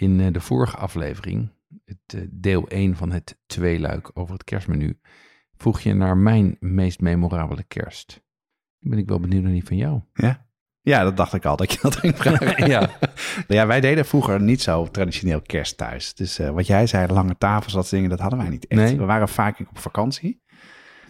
[0.00, 1.52] in eh, de vorige aflevering,
[1.84, 4.98] het eh, deel 1 van het tweeluik over het kerstmenu,
[5.56, 8.22] vroeg je naar mijn meest memorabele kerst.
[8.78, 10.00] Dan ben ik wel benieuwd naar die van jou.
[10.14, 10.48] Ja?
[10.82, 12.66] Ja, dat dacht ik al dat je dat ging vragen.
[12.70, 12.90] Ja.
[13.48, 16.14] ja, wij deden vroeger niet zo traditioneel kerst thuis.
[16.14, 18.80] Dus eh, wat jij zei, lange tafels, dat soort dingen, dat hadden wij niet echt.
[18.80, 18.96] Nee.
[18.96, 20.42] We waren vaak op vakantie.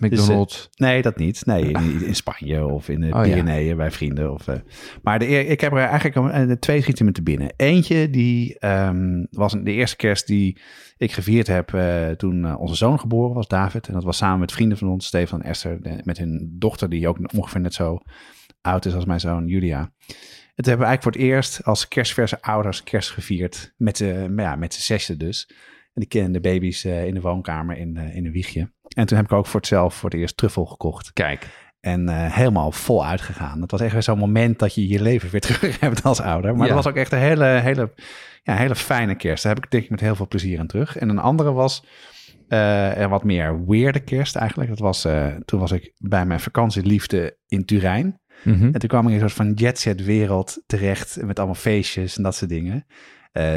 [0.01, 0.69] McDonald's.
[0.75, 1.47] Nee, dat niet.
[1.47, 3.21] Nee, in, in Spanje of in de Oh, ja.
[3.23, 4.33] Pyreneeën bij vrienden.
[4.33, 4.57] Of, eh,
[5.03, 7.53] maar de, ik heb er eigenlijk eh, twee schieten me te binnen.
[7.57, 10.61] Eentje, die ehm, was de eerste kerst die
[10.97, 13.87] ik gevierd heb eh, toen onze zoon geboren was, David.
[13.89, 16.89] En dat was samen met vrienden van ons, Stefan en Esther, de- met hun dochter,
[16.89, 17.99] die ook ongeveer net zo
[18.61, 19.93] oud is als mijn zoon Julia.
[20.55, 23.75] Toen hebben we eigenlijk voor het eerst als kerstverse ouders kerst gevierd.
[23.77, 25.47] Met, z'n- ja, met z'n zesde dus.
[25.93, 28.73] En die kennen de baby's in de woonkamer in, in een wiegje.
[29.01, 31.13] En toen heb ik ook voor het zelf voor het eerst truffel gekocht.
[31.13, 31.47] Kijk,
[31.81, 33.61] En eh, helemaal vol uitgegaan.
[33.61, 36.51] Dat was echt weer zo'n moment dat je je leven weer terug hebt als ouder.
[36.57, 36.75] Maar Ja.
[36.75, 37.93] dat was ook echt een hele, hele,
[38.43, 39.43] ja, hele fijne kerst.
[39.43, 40.97] Daar heb ik denk ik met heel veel plezier aan terug.
[40.97, 41.85] En een andere was
[42.49, 44.69] een wat meer weirde kerst eigenlijk.
[44.71, 48.21] Dat was, eh, toen was ik bij mijn vakantieliefde in Turijn.
[48.45, 48.65] Mhm.
[48.65, 52.23] En toen kwam ik in een soort van jet-set wereld terecht met allemaal feestjes en
[52.23, 52.87] dat soort dingen.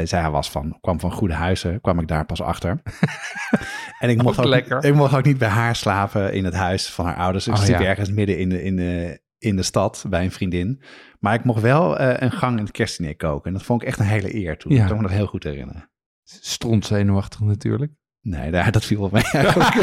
[0.04, 2.82] Zij was van, kwam van goede huizen, kwam ik daar pas achter.
[4.04, 4.84] en ik mocht, Ook ook, lekker.
[4.84, 7.48] ik mocht ook niet bij haar slapen in het huis van haar ouders.
[7.48, 7.86] Oh, ik sliep ja.
[7.86, 10.82] ergens midden in de, in, de, in de stad bij een vriendin.
[11.20, 13.46] Maar ik mocht wel eh, een gang in het kerstdiner koken.
[13.46, 14.72] En dat vond ik echt een hele eer toen.
[14.72, 14.82] Ja.
[14.82, 15.90] Ik kan me dat heel goed herinneren.
[16.24, 17.92] Stront zenuwachtig natuurlijk.
[18.20, 19.74] Nee, daar, dat viel wel mee eigenlijk.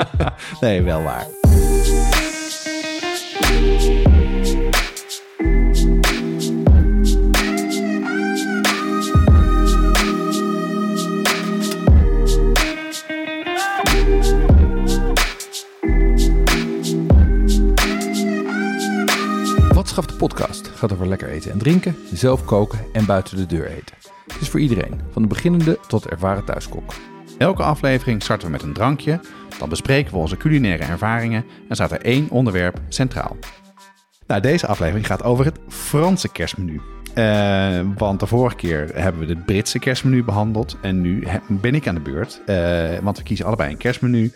[0.60, 1.26] nee, wel waar.
[19.96, 23.96] De podcast gaat over lekker eten en drinken, zelf koken en buiten de deur eten.
[24.26, 26.92] Het is voor iedereen, van de beginnende tot de ervaren thuiskok.
[27.38, 29.20] Elke aflevering starten we met een drankje,
[29.58, 33.36] dan bespreken we onze culinaire ervaringen en staat er één onderwerp centraal.
[34.26, 36.80] Nou, deze aflevering gaat over het Franse kerstmenu.
[37.14, 41.88] Eh, want de vorige keer hebben we het Britse kerstmenu behandeld en nu ben ik
[41.88, 44.32] aan de beurt, eh, want we kiezen allebei een kerstmenu.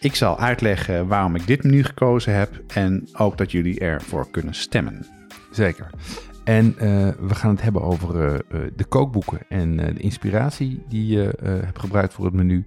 [0.00, 4.54] Ik zal uitleggen waarom ik dit menu gekozen heb en ook dat jullie ervoor kunnen
[4.54, 5.06] stemmen.
[5.50, 5.90] Zeker.
[6.44, 11.06] En eh, we gaan het hebben over eh, eh, de kookboeken en de inspiratie die
[11.06, 12.66] je hebt gebruikt voor het menu.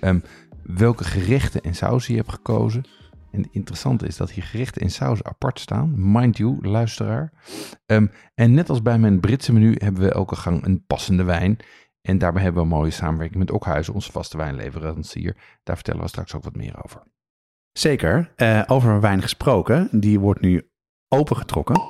[0.00, 0.18] Ehm,
[0.62, 2.84] welke gerechten en sausen je hebt gekozen.
[3.30, 5.92] En het interessante is dat hier gerechten en sausen apart staan.
[5.96, 7.32] Mind you, luisteraar.
[7.86, 11.56] Ehm, en net als bij mijn Britse menu hebben we elke gang een passende wijn.
[12.04, 15.36] En daarbij hebben we een mooie samenwerking met Okhuizen, onze vaste wijnleverancier.
[15.62, 17.02] Daar vertellen we straks ook wat meer over.
[17.72, 18.32] Zeker.
[18.36, 19.88] Eh, over een wijn gesproken.
[19.92, 20.68] Die wordt nu
[21.08, 21.82] opengetrokken.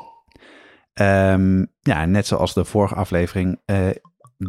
[0.93, 3.61] Ehm, ja, net zoals de vorige aflevering.
[3.65, 3.89] eh,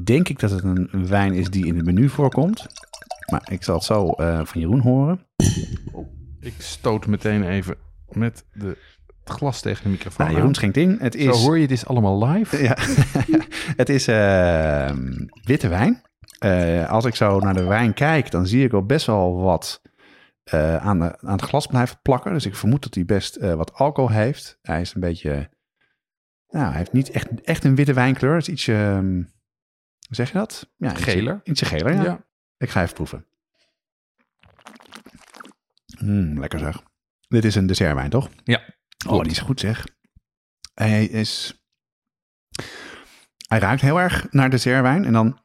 [0.04, 2.66] denk ik dat het een wijn is die in het menu voorkomt.
[3.32, 5.28] Maar ik zal het zo eh, van Jeroen horen.
[6.40, 7.78] Ik stoot meteen even
[8.10, 8.78] met de,
[9.30, 10.26] het glas tegen de microfoon.
[10.26, 10.98] Nou, Jeroen schenkt in.
[11.00, 12.64] Het Zo is, hoor je, het is allemaal live.
[12.64, 12.76] ja,
[13.82, 16.02] het is ehm, witte wijn.
[16.40, 19.82] Eh, als ik zo naar de wijn kijk, dan zie ik wel best wel wat
[20.44, 22.34] eh, aan, de, aan het glas blijven plakken.
[22.34, 24.60] Dus ik vermoed dat hij best eh, wat alcohol heeft.
[24.62, 25.50] Hij is een beetje...
[26.50, 28.34] Nou, hij heeft niet echt, echt een witte wijnkleur.
[28.34, 28.74] Het is ietsje...
[28.74, 29.14] ehm,
[30.08, 30.70] hoe zeg je dat?
[30.78, 31.40] Ja, ietsje- Geler.
[31.44, 32.04] Ietsje geler, ja.
[32.04, 32.26] Ja.
[32.58, 33.26] Ik ga even proeven.
[36.00, 36.84] Mm, lekker zeg.
[37.28, 38.30] Dit is een dessertwijn, toch?
[38.44, 38.62] Ja,
[39.08, 39.88] Oh, die is goed zeg.
[40.74, 41.60] Hij is...
[43.48, 45.06] Hij ruikt heel erg naar dessertwijn.
[45.06, 45.40] En dan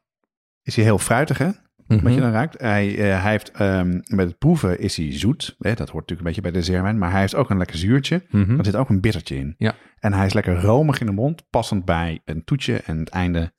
[0.63, 1.51] is hij heel fruitig, hè?
[1.87, 2.03] Mhm.
[2.03, 2.61] Wat je dan ruikt.
[2.61, 5.57] Hij, eh, hij heeft, ehm, met het proeven is hij zoet.
[5.59, 5.75] Hè?
[5.75, 6.99] Dat hoort natuurlijk een beetje bij dessertwijn.
[6.99, 8.25] Maar hij heeft ook een lekker zuurtje.
[8.31, 8.59] Mhm.
[8.59, 9.55] Er zit ook een bittertje in.
[9.59, 9.75] Ja.
[9.99, 11.51] En hij is lekker romig in de mond.
[11.51, 13.53] Passend bij een toetje en het einde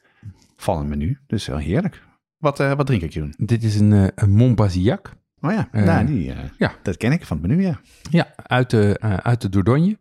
[0.56, 1.20] van een menu.
[1.28, 2.04] Dus wel heerlijk.
[2.38, 3.34] Wat, eh, wat drink ik, Jeroen?
[3.38, 5.14] Dit is een, eh, een Montbazillac.
[5.42, 6.74] Oh ja, Eh, nou, die, eh, ja.
[6.84, 7.80] dat ken ik van het menu, ja.
[8.10, 10.00] Ja, uit de, eh, uit de Dordogne.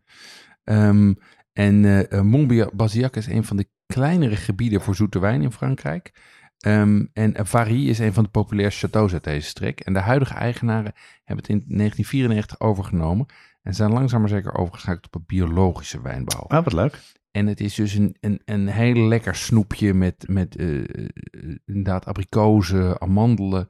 [0.65, 1.15] Ehm,
[1.53, 6.13] en eh, Montbazillac is een van de kleinere gebieden voor zoete wijn in Frankrijk.
[6.59, 9.81] Ehm, en Varie is een van de populairste chateaus uit deze streek.
[9.81, 10.93] En de huidige eigenaren
[11.25, 13.27] hebben het in 1994 overgenomen.
[13.63, 16.41] En zijn langzaam maar zeker overgeschakeld op een biologische wijnbouw.
[16.41, 16.99] Oh, wat leuk.
[17.31, 20.57] En het is dus een, een, een heel lekker snoepje met, met
[21.67, 23.69] inderdaad abrikozen, amandelen.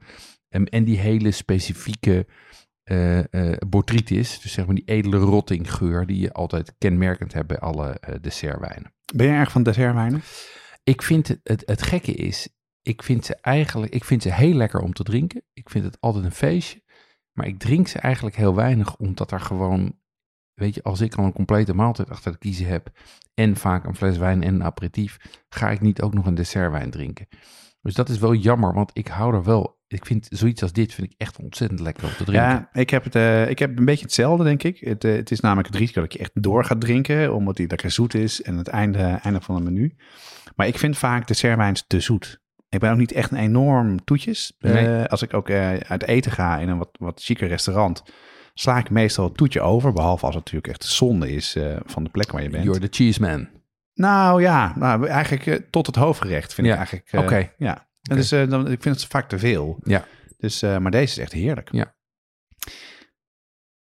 [0.51, 2.25] En, en die hele specifieke
[2.83, 3.19] eh,
[3.67, 4.41] botrytis.
[4.41, 8.93] Dus zeg maar die edele rottinggeur die je altijd kenmerkend hebt bij alle eh, dessertwijnen.
[9.15, 10.21] Ben je erg van dessertwijnen?
[10.83, 12.49] Ik vind het, het, het gekke is,
[12.81, 15.43] ik vind ze eigenlijk, ik vind ze heel lekker om te drinken.
[15.53, 16.83] Ik vind het altijd een feestje.
[17.31, 19.99] Maar ik drink ze eigenlijk heel weinig, omdat er gewoon,
[20.53, 22.91] weet je, als ik al een complete maaltijd achter de kiezen heb
[23.33, 25.17] en vaak een fles wijn en een aperitief,
[25.49, 27.27] ga ik niet ook nog een dessertwijn drinken.
[27.81, 30.93] Dus dat is wel jammer, want ik hou er wel, ik vind zoiets als dit
[30.93, 32.49] vind ik echt ontzettend lekker om te drinken.
[32.49, 34.79] Ja, ik heb, het, eh, ik heb een beetje hetzelfde, denk ik.
[34.79, 37.67] Het, eh, het is namelijk het risico dat je echt door gaat drinken, omdat die
[37.67, 39.95] lekker zoet is en het einde, einde van het menu.
[40.55, 42.39] Maar ik vind vaak dessertwijns te zoet.
[42.69, 44.55] Ik ben ook niet echt een enorm toetjes.
[44.59, 48.03] Eh, als ik ook uit eten ga in een wat, wat chiquer restaurant,
[48.53, 49.93] sla ik meestal het toetje over.
[49.93, 52.63] Behalve als het natuurlijk echt zonde is van de plek waar je bent.
[52.63, 53.47] You're the cheese man.
[53.93, 57.11] Nou ja, nou, eigenlijk eh, tot het hoofdgerecht vind Ja, ik eigenlijk.
[57.11, 57.51] eh, oké.
[57.57, 59.79] Ja, en dus, eh, dan, ik vind het vaak te veel.
[59.83, 60.05] Ja.
[60.37, 61.71] Dus, maar deze is echt heerlijk.
[61.71, 61.95] Ja.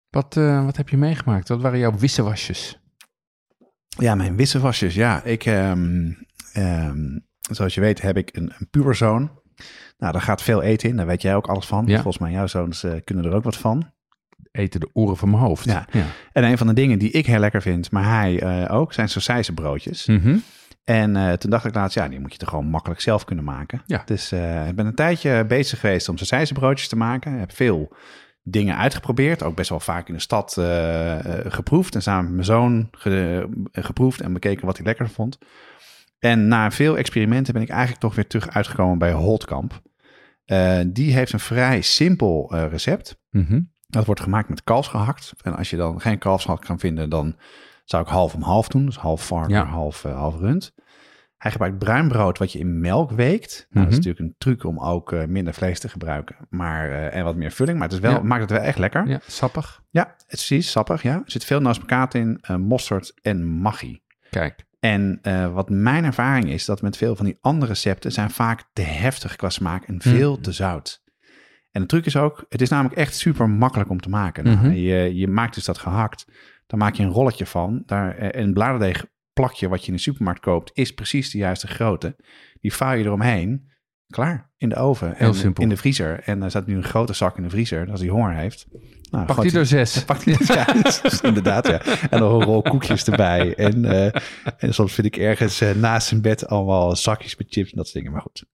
[0.09, 1.47] Wat, wat heb je meegemaakt?
[1.47, 2.79] Wat waren jouw wissewasjes?
[3.87, 4.93] Ja, mijn wisselwasjes.
[4.95, 6.11] Ja, ik, ehm,
[6.53, 7.19] ehm,
[7.51, 9.41] zoals je weet heb ik een, een puberzoon.
[9.97, 10.95] Nou, daar gaat veel eten in.
[10.95, 11.85] Daar weet jij ook alles van.
[11.85, 11.93] Ja.
[11.95, 13.93] Volgens mij jouw zoons kunnen er ook wat van.
[14.55, 15.65] Eten de oren van mijn hoofd.
[15.65, 15.87] Ja.
[15.91, 16.05] ja.
[16.31, 19.09] En een van de dingen die ik heel lekker vind, maar hij eh, ook, zijn
[19.09, 20.05] sausijzenbroodjes.
[20.05, 20.37] Mhm.
[20.83, 23.45] En eh, toen dacht ik laatst, ja, die moet je toch gewoon makkelijk zelf kunnen
[23.45, 23.81] maken.
[23.85, 24.01] Ja.
[24.05, 27.33] Dus eh, ik ben een tijdje bezig geweest om sausijzenbroodjes te maken.
[27.33, 27.95] Ik heb veel
[28.43, 29.43] dingen uitgeprobeerd.
[29.43, 30.53] Ook best wel vaak in de stad
[31.45, 31.95] geproefd.
[31.95, 35.37] En samen met mijn zoon ge- geproefd en bekeken wat hij lekker vond.
[36.19, 39.81] En na veel experimenten ben ik eigenlijk toch weer terug uitgekomen bij Holtkamp.
[40.87, 43.17] Die heeft een vrij simpel recept.
[43.29, 43.61] Mhm.
[43.95, 45.33] Dat wordt gemaakt met kalfsgehakt.
[45.41, 47.35] En als je dan geen kalfsgehakt kan vinden, dan
[47.85, 48.85] zou ik half om half doen.
[48.85, 49.65] Dus half varken, Ja.
[49.65, 50.73] half, eh, half rund.
[51.37, 53.51] Hij gebruikt bruin brood wat je in melk weekt.
[53.55, 53.89] Nou, Dat Mhm.
[53.89, 56.35] is natuurlijk een truc om ook eh, minder vlees te gebruiken.
[56.49, 57.77] Maar, eh, en wat meer vulling.
[57.77, 58.21] Maar het is wel, Ja.
[58.21, 59.05] maakt het wel echt lekker.
[59.05, 59.81] Ja, Ja, sappig.
[59.91, 61.01] het is precies sappig.
[61.01, 61.13] Ja.
[61.15, 64.01] Er zit veel nootmuskaat in, mosterd en maggi.
[64.29, 64.65] Kijk.
[64.79, 65.19] En
[65.53, 69.35] wat mijn ervaring is, dat met veel van die andere recepten zijn vaak te heftig
[69.35, 71.03] qua smaak en veel te zout.
[71.75, 74.43] En de truc is ook, het is namelijk echt super makkelijk om te maken.
[74.43, 74.71] Nou, Mhm.
[74.71, 76.25] je, je maakt dus dat gehakt,
[76.67, 77.83] dan maak je een rolletje van.
[77.85, 81.67] Daar, eh, een bladerdeeg plakje wat je in de supermarkt koopt, is precies de juiste
[81.67, 82.15] grootte.
[82.61, 83.69] Die vouw je eromheen,
[84.07, 85.13] klaar, in de oven.
[85.15, 85.63] Heel en simpel.
[85.63, 86.19] In de vriezer.
[86.23, 88.65] En er staat nu een grote zak in de vriezer, als hij honger heeft.
[89.11, 90.03] Nou, Pak gooit die er zes.
[90.05, 90.67] Pakt hij ja,
[91.27, 91.81] inderdaad, ja.
[92.09, 93.55] En nog een rol koekjes erbij.
[93.55, 94.21] En, eh,
[94.57, 97.85] en soms vind ik ergens eh, naast zijn bed allemaal zakjes met chips en dat
[97.87, 98.11] soort dingen.
[98.11, 98.45] Maar goed.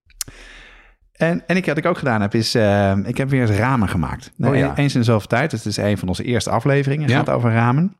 [1.21, 2.55] En, en ik, wat ik ook gedaan heb, is...
[2.55, 4.31] eh, ik heb weer eens ramen gemaakt.
[4.35, 4.75] Nou, Oh ja.
[4.77, 5.51] Eens in de zoveel tijd.
[5.51, 7.03] Het is een van onze eerste afleveringen.
[7.03, 7.17] Het Ja.
[7.17, 7.99] gaat over ramen.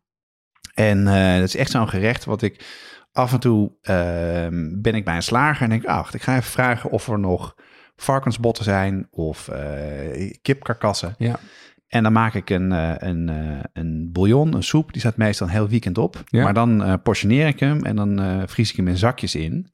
[0.73, 2.65] En eh dat is echt zo'n gerecht wat ik...
[3.11, 5.85] Af en toe ehm, ben ik bij een slager en denk...
[5.85, 7.55] Ah, wacht, ik ga even vragen of er nog
[7.95, 9.07] varkensbotten zijn...
[9.09, 11.15] of eh, kipkarkassen.
[11.17, 11.39] Ja.
[11.87, 12.71] En dan maak ik een,
[13.07, 13.31] een,
[13.73, 14.91] een bouillon, een soep.
[14.91, 16.21] Die staat meestal een heel weekend op.
[16.25, 16.43] Ja.
[16.43, 19.73] Maar dan portioneer ik hem en dan vries ik hem in zakjes in.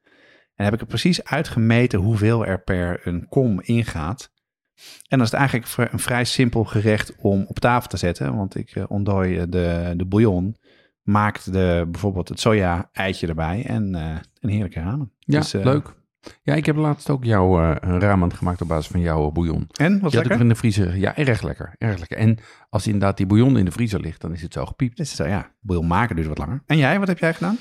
[0.57, 4.31] En heb ik er precies uitgemeten hoeveel er per een kom ingaat.
[4.77, 8.36] En dan is het eigenlijk een vrij simpel gerecht om op tafel te zetten.
[8.36, 10.56] Want ik eh, ontdooi eh, de, de bouillon,
[11.01, 15.12] maak de, bijvoorbeeld het soja-eitje erbij en eh, een heerlijke ramen.
[15.19, 15.95] Ja, Dus, leuk.
[16.42, 19.68] Ja, ik heb laatst ook jouw een ramen gemaakt op basis van jouw bouillon.
[19.80, 20.31] En, wat lekker?
[20.31, 20.97] er in de vriezer.
[20.97, 21.76] Ja, erg lekker.
[21.78, 22.18] Erg lekker.
[22.18, 22.37] En
[22.69, 24.99] als inderdaad die bouillon in de vriezer ligt, dan is het zo gepiept.
[24.99, 26.64] Is zo, ja, bouillon maken duurt wat langer.
[26.66, 27.57] En jij, wat heb jij gedaan?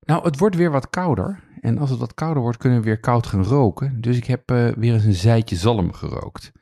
[0.00, 1.42] Nou, het wordt weer wat kouder.
[1.66, 4.00] En als het wat kouder wordt, kunnen we weer koud gaan roken.
[4.00, 6.52] Dus ik heb eh, weer eens een zijtje zalm gerookt.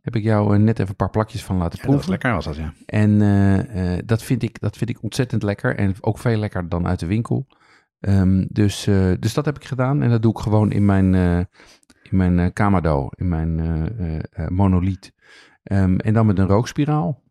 [0.00, 2.10] Heb ik jou eh, net even een paar plakjes van laten Ja, dat was proeven.
[2.10, 2.72] lekker was dat, ja.
[2.86, 5.76] En eh, dat, vind ik, dat vind ik ontzettend lekker.
[5.76, 7.46] En ook veel lekkerder dan uit de winkel.
[8.00, 8.84] Ehm, dus,
[9.18, 10.02] dus dat heb ik gedaan.
[10.02, 11.14] En dat doe ik gewoon in mijn,
[12.02, 13.80] in mijn Kamado, in mijn
[14.48, 15.12] monoliet.
[15.62, 17.22] Ehm, en dan met een rookspiraal.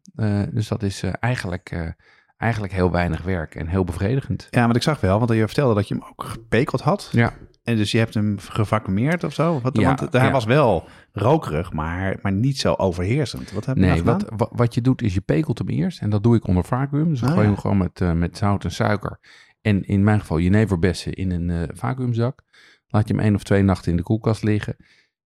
[0.51, 1.95] Dus dat is eigenlijk,
[2.37, 4.47] eigenlijk heel weinig werk en heel bevredigend.
[4.49, 7.09] Ja, want ik zag wel, want je vertelde dat je hem ook gepekeld had.
[7.11, 9.59] Ja, En dus je hebt hem gevacumeerd of zo?
[9.61, 10.31] Wat, Ja, want hij ja.
[10.31, 13.51] was wel rokerig, maar, maar niet zo overheersend.
[13.51, 14.19] Wat heb je nee, nou gedaan?
[14.29, 16.01] wat, wat, wat je doet is je pekelt hem eerst.
[16.01, 17.09] En dat doe ik onder vacuüm.
[17.09, 17.47] Dus Ah, gooi ja.
[17.47, 19.19] hem gewoon met, eh, met zout en suiker.
[19.61, 22.41] En in mijn geval jeneverbessen in een eh vacuümzak.
[22.87, 24.75] Laat je hem één of twee nachten in de koelkast liggen.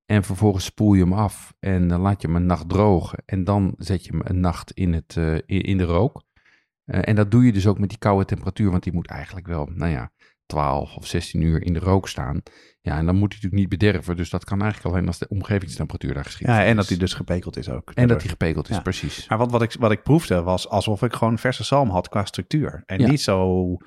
[0.05, 1.53] En vervolgens spoel je hem af.
[1.59, 3.23] En dan laat je hem een nacht drogen.
[3.25, 6.23] En dan zet je hem een nacht in, het, eh, in, in de rook.
[6.89, 8.71] Eh, en dat doe je dus ook met die koude temperatuur.
[8.71, 10.11] Want die moet eigenlijk wel, nou ja,
[10.45, 12.41] 12 of 16 uur in de rook staan.
[12.81, 14.17] Ja, en dan moet hij natuurlijk niet bederven.
[14.17, 16.75] Dus dat kan eigenlijk alleen als de omgevingstemperatuur daar geschikt Ja, en is.
[16.75, 17.91] dat hij dus gepekeld is ook.
[17.93, 18.81] En dat hij gepekeld is, Ja.
[18.81, 19.27] precies.
[19.27, 22.25] Maar wat, wat, ik, wat ik proefde was alsof ik gewoon verse zalm had qua
[22.25, 22.83] structuur.
[22.85, 23.07] En Ja.
[23.09, 23.77] niet zo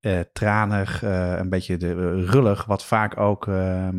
[0.00, 3.48] eh, tranig, eh, een beetje de, eh, rullig, wat vaak ook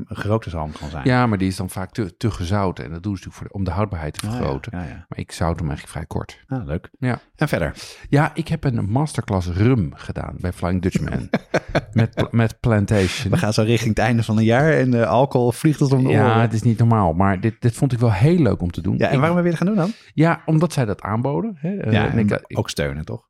[0.05, 1.05] gerookte zalm kan zijn.
[1.05, 2.85] Ja, maar die is dan vaak te, te gezouten.
[2.85, 4.37] En dat doen ze natuurlijk voor, om de houdbaarheid te Ah, ja.
[4.37, 4.77] vergroten.
[4.77, 5.05] Ja, ja.
[5.07, 6.43] Maar ik zout hem eigenlijk vrij kort.
[6.47, 6.89] Ah, leuk.
[6.99, 7.19] Ja.
[7.35, 7.73] En verder?
[8.09, 11.29] Ja, ik heb een masterclass rum gedaan bij Flying Dutchman.
[11.93, 13.31] met, met Plantation.
[13.31, 16.03] We gaan zo richting het einde van het jaar en de alcohol vliegt ons om
[16.03, 16.41] de Ja, oren.
[16.41, 17.13] het is niet normaal.
[17.13, 18.97] Maar dit, dit vond ik wel heel leuk om te doen.
[18.97, 19.91] Ja, en waarom hebben we dit gaan doen dan?
[20.13, 21.57] ja, omdat zij dat aanboden.
[21.59, 21.69] Hè.
[21.69, 23.25] Ja, en en ik- ook steunen, toch?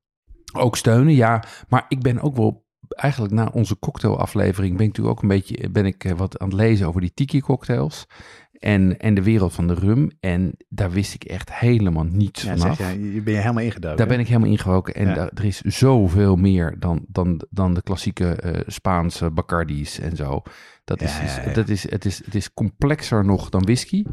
[0.57, 1.43] Ook steunen, ja.
[1.67, 2.65] Maar ik ben ook wel...
[2.87, 5.69] Eigenlijk na onze cocktailaflevering ben ik natuurlijk ook een beetje...
[5.69, 8.05] ben ik eh, wat aan het lezen over die tiki cocktails.
[8.59, 10.11] En, en de wereld van de rum.
[10.19, 12.77] En daar wist ik echt helemaal niets Ja, vanaf.
[12.77, 13.97] zeg, ja, ben je helemaal ingedoken.
[13.97, 14.95] Daar ben ik helemaal ingeroken.
[14.95, 15.13] En Ja.
[15.13, 20.41] daar- er is zoveel meer dan, dan, dan de klassieke eh, Spaanse Bacardis en zo.
[20.83, 21.53] Dat is, Ja, is-.
[21.53, 24.03] Dat is, het, is, het is complexer nog dan whisky.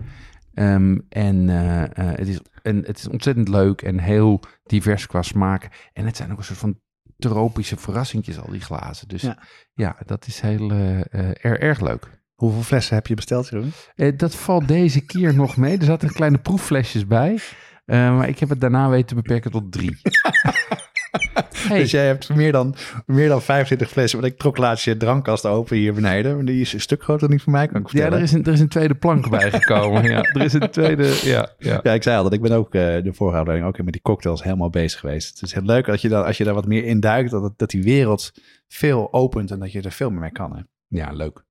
[0.55, 1.83] Ehm, en, eh,
[2.17, 5.91] het is, en het is ontzettend leuk en heel divers qua smaak.
[5.93, 6.81] En het zijn ook een soort van
[7.19, 9.09] tropische verrassingjes, al die glazen.
[9.09, 9.39] Dus ja,
[9.75, 9.97] Ja.
[10.07, 12.23] dat is heel eh, eh, er, erg leuk.
[12.35, 13.73] Hoeveel flessen heb je besteld, Jeroen?
[13.95, 15.79] Eh, dat valt deze keer nog mee.
[15.79, 17.39] Er zaten kleine proefflesjes bij.
[17.87, 19.97] Maar ik heb het daarna weten te beperken tot drie.
[21.69, 21.79] Hey.
[21.79, 22.75] Dus jij hebt meer dan,
[23.07, 24.21] meer dan 25 flessen.
[24.21, 26.35] Want ik trok laatst je drankkast open hier beneden.
[26.37, 28.19] Maar die is een stuk groter dan die van mij, kan ik Ja, vertellen.
[28.19, 30.03] er is, een, er is een tweede plank bijgekomen.
[30.11, 31.19] ja, er is een tweede.
[31.23, 31.81] Ja, ja.
[31.83, 34.03] Ja, ik zei al dat ik ben ook eh, de vorige aflevering ook met die
[34.03, 35.29] cocktails helemaal bezig geweest.
[35.35, 37.53] Het is heel leuk dat je, dan, als je daar wat meer in duikt, dat,
[37.57, 38.33] dat die wereld
[38.69, 40.57] veel opent en dat je er veel meer mee kan.
[40.57, 40.63] Hè?
[40.99, 41.45] ja, leuk.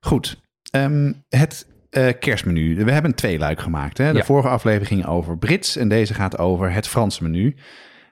[0.00, 0.40] Goed,
[0.70, 2.84] Ehm, het eh, kerstmenu.
[2.84, 3.98] We hebben een tweeluik gemaakt.
[3.98, 4.12] Hè?
[4.12, 4.24] De Ja.
[4.24, 7.56] vorige aflevering ging over Brits en deze gaat over het Franse menu.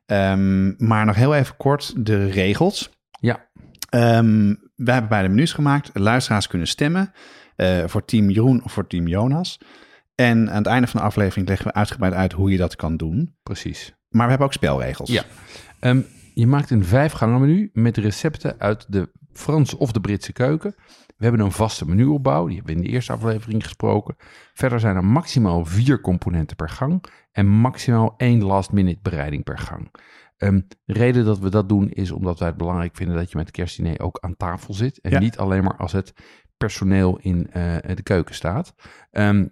[0.06, 2.90] Ehm, maar nog heel even kort de regels.
[3.20, 3.46] Ja,
[3.96, 5.90] Ehm, we hebben beide menus gemaakt.
[5.92, 7.12] Luisteraars kunnen stemmen
[7.56, 9.60] eh, voor team Jeroen of voor team Jonas.
[10.14, 12.96] En aan het einde van de aflevering leggen we uitgebreid uit hoe je dat kan
[12.96, 13.34] doen.
[13.42, 13.94] precies.
[14.08, 15.10] Maar we hebben ook spelregels.
[15.10, 15.22] Ja.
[15.80, 16.00] Ehm,
[16.34, 20.74] je maakt een vijfgangen menu met recepten uit de Franse of de Britse keuken.
[21.16, 24.16] We hebben een vaste menuopbouw, die hebben we in de eerste aflevering gesproken.
[24.54, 29.58] Verder zijn er maximaal vier componenten per gang en maximaal één last minute bereiding per
[29.58, 29.90] gang.
[30.36, 33.36] Ehm, de reden dat we dat doen is omdat wij het belangrijk vinden dat je
[33.36, 35.00] met kerstdiner ook aan tafel zit.
[35.00, 35.18] En Ja.
[35.18, 36.12] niet alleen maar als het
[36.56, 38.74] personeel in eh, de keuken staat.
[39.10, 39.46] Ehm,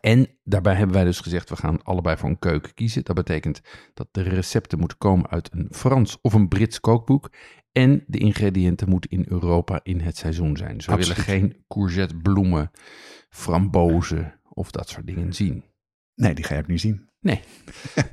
[0.00, 3.04] en daarbij hebben wij dus gezegd, we gaan allebei voor een keuken kiezen.
[3.04, 3.60] Dat betekent
[3.94, 7.30] dat de recepten moeten komen uit een Frans of een Brits kookboek.
[7.76, 10.76] En de ingrediënten moeten in Europa in het seizoen zijn.
[10.76, 11.26] Dus we Absoluut.
[11.26, 12.70] willen geen courgette, bloemen,
[13.28, 15.64] frambozen of dat soort dingen zien.
[16.14, 17.08] Nee, die ga je ook niet zien.
[17.20, 17.40] Nee.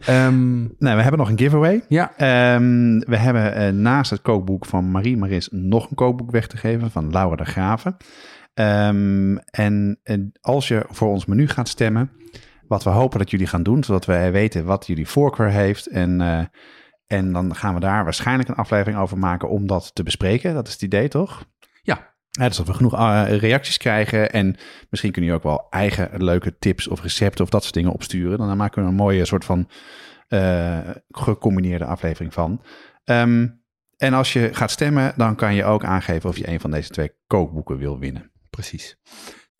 [0.05, 1.83] Ehm, Nou, we hebben nog een giveaway.
[1.87, 6.47] ja, Ehm, we hebben eh, naast het kookboek van Marie Maris nog een kookboek weg
[6.47, 7.97] te geven van Laura de Graven.
[8.53, 12.11] Ehm, en, en als je voor ons menu gaat stemmen,
[12.67, 15.87] wat we hopen dat jullie gaan doen, zodat wij weten wat jullie voorkeur heeft.
[15.87, 16.45] En, eh,
[17.13, 20.53] en dan gaan we daar waarschijnlijk een aflevering over maken om dat te bespreken.
[20.53, 21.45] Dat is het idee, toch?
[21.81, 24.31] ja, Ja, dus dat we genoeg eh, reacties krijgen.
[24.31, 24.55] En
[24.89, 28.37] misschien kunnen jullie ook wel eigen leuke tips of recepten of dat soort dingen opsturen.
[28.37, 29.69] Dan maken we een mooie soort van
[30.27, 30.79] eh,
[31.09, 32.61] gecombineerde aflevering van.
[33.03, 33.47] Ehm,
[33.97, 36.89] en als je gaat stemmen, dan kan je ook aangeven of je een van deze
[36.89, 38.31] twee kookboeken wil winnen.
[38.49, 38.97] precies.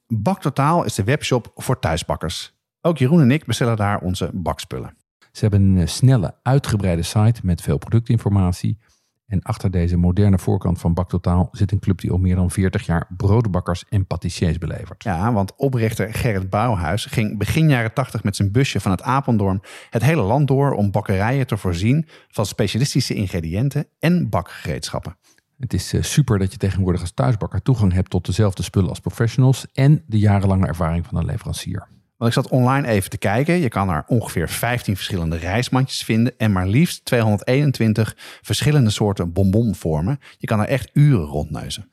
[0.08, 2.58] Baktotaal is de webshop voor thuisbakkers.
[2.82, 5.03] Ook Jeroen en ik bestellen daar onze bakspullen.
[5.34, 8.78] Ze hebben een eh, snelle, uitgebreide site met veel productinformatie.
[9.26, 12.86] En achter deze moderne voorkant van Baktotaal zit een club die al meer dan 40
[12.86, 15.04] jaar broodbakkers en patissiers belevert.
[15.04, 19.62] Ja, want oprichter Gerrit Bouwhuis ging begin jaren 80 met zijn busje van het Apeldoorn
[19.90, 25.18] het hele land door om bakkerijen te voorzien van specialistische ingrediënten en bakgereedschappen.
[25.60, 29.00] Het is eh, super dat je tegenwoordig als thuisbakker toegang hebt tot dezelfde spullen als
[29.00, 31.88] professionals en de jarenlange ervaring van een leverancier.
[32.24, 33.60] Want ik zat online even te kijken.
[33.60, 40.20] Je kan er ongeveer 15 verschillende reismandjes vinden en maar liefst 221 verschillende soorten bonbonvormen.
[40.38, 41.92] Je kan er echt uren rondneuzen.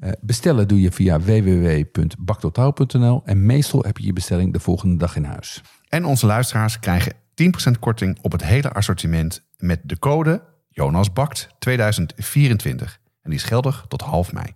[0.00, 5.16] Eh, bestellen doe je via www.baktotaal.nl en meestal heb je je bestelling de volgende dag
[5.16, 5.62] in huis.
[5.88, 13.00] En onze luisteraars krijgen 10% korting op het hele assortiment met de code JonasBakt 2024.
[13.22, 14.46] En die is geldig tot half mei.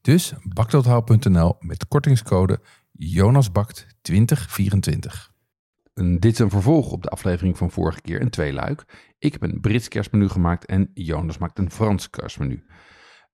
[0.00, 2.60] Dus baktotaal.nl met kortingscode
[2.98, 5.34] Jonasbakt 2024.
[5.94, 8.84] En dit is een vervolg op de aflevering van vorige keer, een tweeluik.
[9.18, 12.64] Ik heb een Brits kerstmenu gemaakt en Jonas maakt een Frans kerstmenu.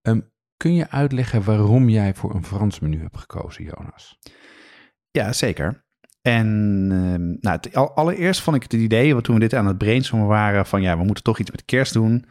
[0.03, 0.21] Ehm,
[0.57, 4.19] kun je uitleggen waarom jij voor een Frans menu hebt gekozen, Jonas?
[5.11, 5.85] Ja, zeker.
[6.23, 6.47] En
[6.91, 10.29] ehm, nou, het- allereerst vond ik het idee, want toen we dit aan het brainstormen
[10.29, 12.25] waren, van ja, we moeten toch iets met kerst doen.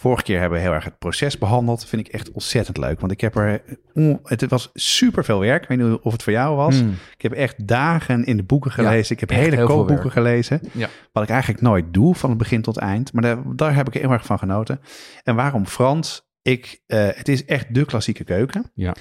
[0.00, 1.84] Vorige keer hebben we heel erg het proces behandeld.
[1.86, 3.00] Vind ik echt ontzettend leuk.
[3.00, 3.62] Want ik heb er.
[3.94, 5.62] on- Het was super veel werk.
[5.62, 6.78] Ik weet niet of het voor jou was.
[6.80, 6.90] Hmm.
[7.14, 9.14] Ik heb echt dagen in de boeken Ja, gelezen.
[9.14, 10.60] ik heb hele kookboeken gelezen.
[10.72, 10.88] Ja.
[11.12, 13.12] Wat ik eigenlijk nooit doe van het begin tot eind.
[13.12, 14.80] Maar daar, daar heb ik heel erg van genoten.
[15.24, 16.26] En waarom Frans?
[16.42, 18.70] ik, eh, het is echt de klassieke keuken.
[18.74, 18.94] Ja.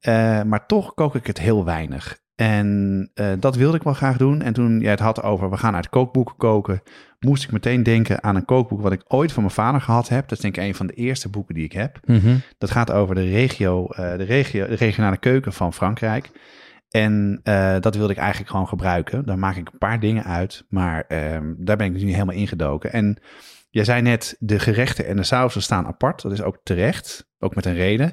[0.00, 2.18] Eh, maar toch kook ik het heel weinig.
[2.34, 4.42] En eh, dat wilde ik wel graag doen.
[4.42, 6.82] En toen jij het had over we gaan uit kookboeken koken,
[7.20, 10.28] moest ik meteen denken aan een kookboek wat ik ooit van mijn vader gehad heb.
[10.28, 12.00] Dat is denk ik een van de eerste boeken die ik heb.
[12.04, 12.36] Mhm.
[12.58, 16.30] Dat gaat over de regio, eh, de, regio de regionale keuken van Frankrijk.
[16.90, 19.26] En eh, dat wilde ik eigenlijk gewoon gebruiken.
[19.26, 22.92] Daar maak ik een paar dingen uit, maar ehm, daar ben ik nu helemaal ingedoken.
[22.92, 23.18] En
[23.70, 26.22] jij zei net, de gerechten en de sausen staan apart.
[26.22, 28.12] Dat is ook terecht, ook met een reden.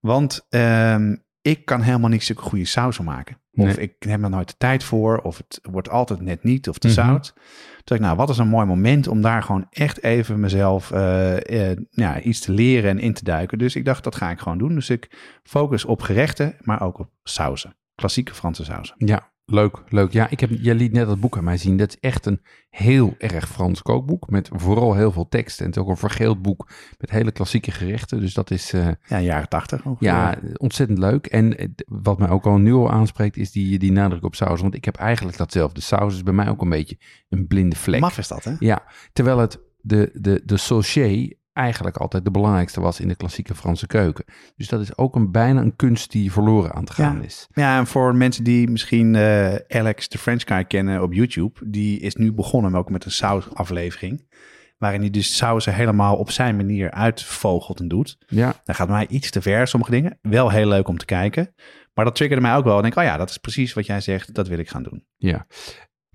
[0.00, 3.41] Want ehm, ik kan helemaal niet zulke goede sausen maken.
[3.54, 3.76] Of Nee.
[3.76, 6.86] ik heb er nooit de tijd voor, of het wordt altijd net niet, of te
[6.86, 6.96] Mhm.
[6.96, 7.32] zout.
[7.34, 7.42] Toen
[7.84, 11.70] dacht ik, nou, wat is een mooi moment om daar gewoon echt even mezelf eh,
[11.70, 13.58] eh, ja, iets te leren en in te duiken.
[13.58, 14.74] Dus ik dacht, dat ga ik gewoon doen.
[14.74, 15.10] Dus ik
[15.42, 17.76] focus op gerechten, maar ook op sausen.
[17.94, 18.94] Klassieke Franse sausen.
[18.98, 20.12] Ja, leuk, leuk.
[20.12, 21.76] Ja, ik heb, jij liet net dat boek aan mij zien.
[21.76, 22.40] Dat is echt een
[22.70, 24.30] heel erg Frans kookboek.
[24.30, 25.60] Met vooral heel veel tekst.
[25.60, 26.68] En het is ook een vergeeld boek
[26.98, 28.20] met hele klassieke gerechten.
[28.20, 29.84] Dus dat is eh, Ja, jaren tachtig.
[29.98, 31.26] ja, ontzettend leuk.
[31.26, 34.60] En eh, wat mij ook al nu al aanspreekt, is die, die nadruk op saus.
[34.60, 35.80] Want ik heb eigenlijk datzelfde.
[35.80, 38.00] Saus is bij mij ook een beetje een blinde vlek.
[38.00, 38.54] Maf is dat, hè?
[38.58, 38.82] Ja,
[39.12, 43.86] terwijl het de, de, de saucier eigenlijk altijd de belangrijkste was in de klassieke Franse
[43.86, 44.24] keuken.
[44.56, 47.22] Dus dat is ook een, bijna een kunst die verloren aan te gaan Ja.
[47.22, 47.48] is.
[47.52, 52.00] Ja, en voor mensen die misschien eh, Alex de French Guy kennen op YouTube, die
[52.00, 54.30] is nu begonnen ook met een sausaflevering.
[54.78, 58.16] Waarin hij dus sausen helemaal op zijn manier uitvogelt en doet.
[58.26, 60.18] Ja, Dat gaat mij iets te ver, sommige dingen.
[60.22, 61.54] Wel heel leuk om te kijken.
[61.94, 62.76] Maar dat triggerde mij ook wel.
[62.76, 64.34] Ik denk, oh ja, dat is precies wat jij zegt.
[64.34, 65.04] Dat wil ik gaan doen.
[65.16, 65.46] ja.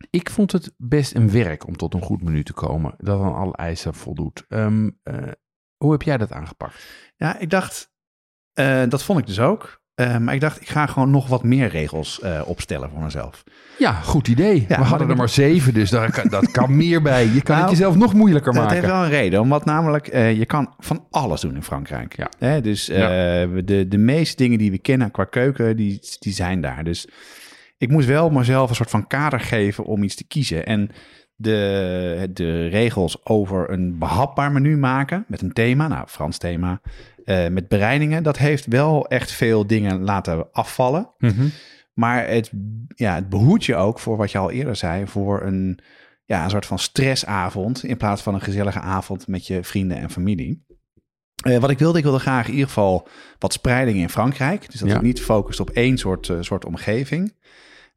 [0.10, 2.94] Ik vond het best een werk om tot een goed menu te komen.
[2.98, 4.46] Dat aan alle eisen voldoet.
[4.50, 5.16] Ehm, eh,
[5.78, 6.86] hoe heb jij dat aangepakt?
[7.16, 7.92] Ja, ik dacht,
[8.54, 9.82] eh, dat vond ik dus ook.
[9.94, 13.44] Eh, maar ik dacht, ik ga gewoon nog wat meer regels opstellen voor mezelf.
[13.78, 14.66] Ja, goed idee.
[14.68, 17.24] Ja, We hadden er maar zeven, dus daar kan, dat kan meer bij.
[17.26, 18.78] Je kan het Nou, jezelf nog moeilijker Dat maken.
[18.78, 22.16] heeft wel een reden, omdat namelijk je kan van alles doen in Frankrijk.
[22.18, 22.30] Ja.
[22.38, 23.46] Hè, dus Ja.
[23.46, 26.84] de, de meeste dingen die we kennen qua keuken, die, die zijn daar.
[26.84, 27.08] Dus
[27.78, 30.66] ik moest wel mezelf een soort van kader geven om iets te kiezen.
[30.66, 30.90] En
[31.36, 36.82] de, de regels over een behapbaar menu maken met een thema, nou Frans thema,
[37.26, 41.10] eh, met bereidingen, dat heeft wel echt veel dingen laten afvallen.
[41.18, 41.48] Mhm.
[41.94, 42.52] Maar het,
[42.96, 45.80] ja, het behoedt je ook voor wat je al eerder zei, voor een,
[46.26, 50.10] ja, een soort van stressavond in plaats van een gezellige avond met je vrienden en
[50.10, 50.66] familie.
[51.44, 53.08] Eh, wat ik wilde, ik wilde graag in ieder geval
[53.40, 54.72] wat spreiding in Frankrijk.
[54.72, 54.96] Dus dat Ja.
[54.96, 57.34] ik niet focust op één soort, eh, soort omgeving.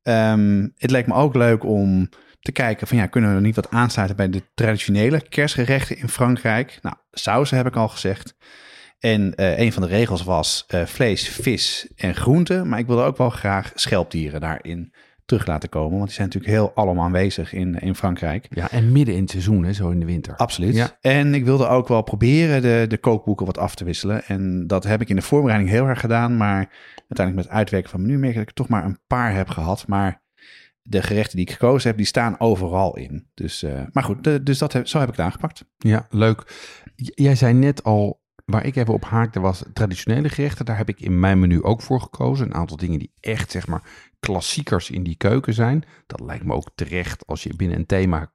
[0.03, 2.09] Ehm, het leek me ook leuk om
[2.41, 6.09] te kijken van ja, kunnen we er niet wat aansluiten bij de traditionele kerstgerechten in
[6.09, 6.79] Frankrijk?
[6.83, 8.35] Nou, sausen heb ik al gezegd.
[8.99, 12.69] En eh, een van de regels was eh, vlees, vis en groenten.
[12.69, 14.93] Maar ik wilde ook wel graag schelpdieren daarin
[15.31, 15.93] terug laten komen.
[15.97, 18.47] Want die zijn natuurlijk heel allemaal aanwezig in, in Frankrijk.
[18.51, 20.37] Ja, en midden in het seizoen, hè, zo in de winter.
[20.37, 20.75] Absoluut.
[20.75, 20.97] Ja.
[21.01, 24.25] En ik wilde ook wel proberen de, de kookboeken wat af te wisselen.
[24.25, 26.37] En dat heb ik in de voorbereiding heel erg gedaan.
[26.37, 29.35] Maar uiteindelijk met het uitwerken van menu merk ik dat ik toch maar een paar
[29.35, 29.87] heb gehad.
[29.87, 30.23] Maar
[30.83, 33.27] de gerechten die ik gekozen heb, die staan overal in.
[33.35, 35.65] Dus, eh, maar goed, de- dus dat heb, zo heb ik het aangepakt.
[35.79, 36.43] Ja, leuk.
[36.97, 40.65] Jij zei net al, waar ik even op haakte was traditionele gerechten.
[40.65, 42.47] Daar heb ik in mijn menu ook voor gekozen.
[42.47, 43.83] Een aantal dingen die echt, zeg maar,
[44.21, 45.85] klassiekers in die keuken zijn.
[46.07, 48.33] Dat lijkt me ook terecht als je binnen een thema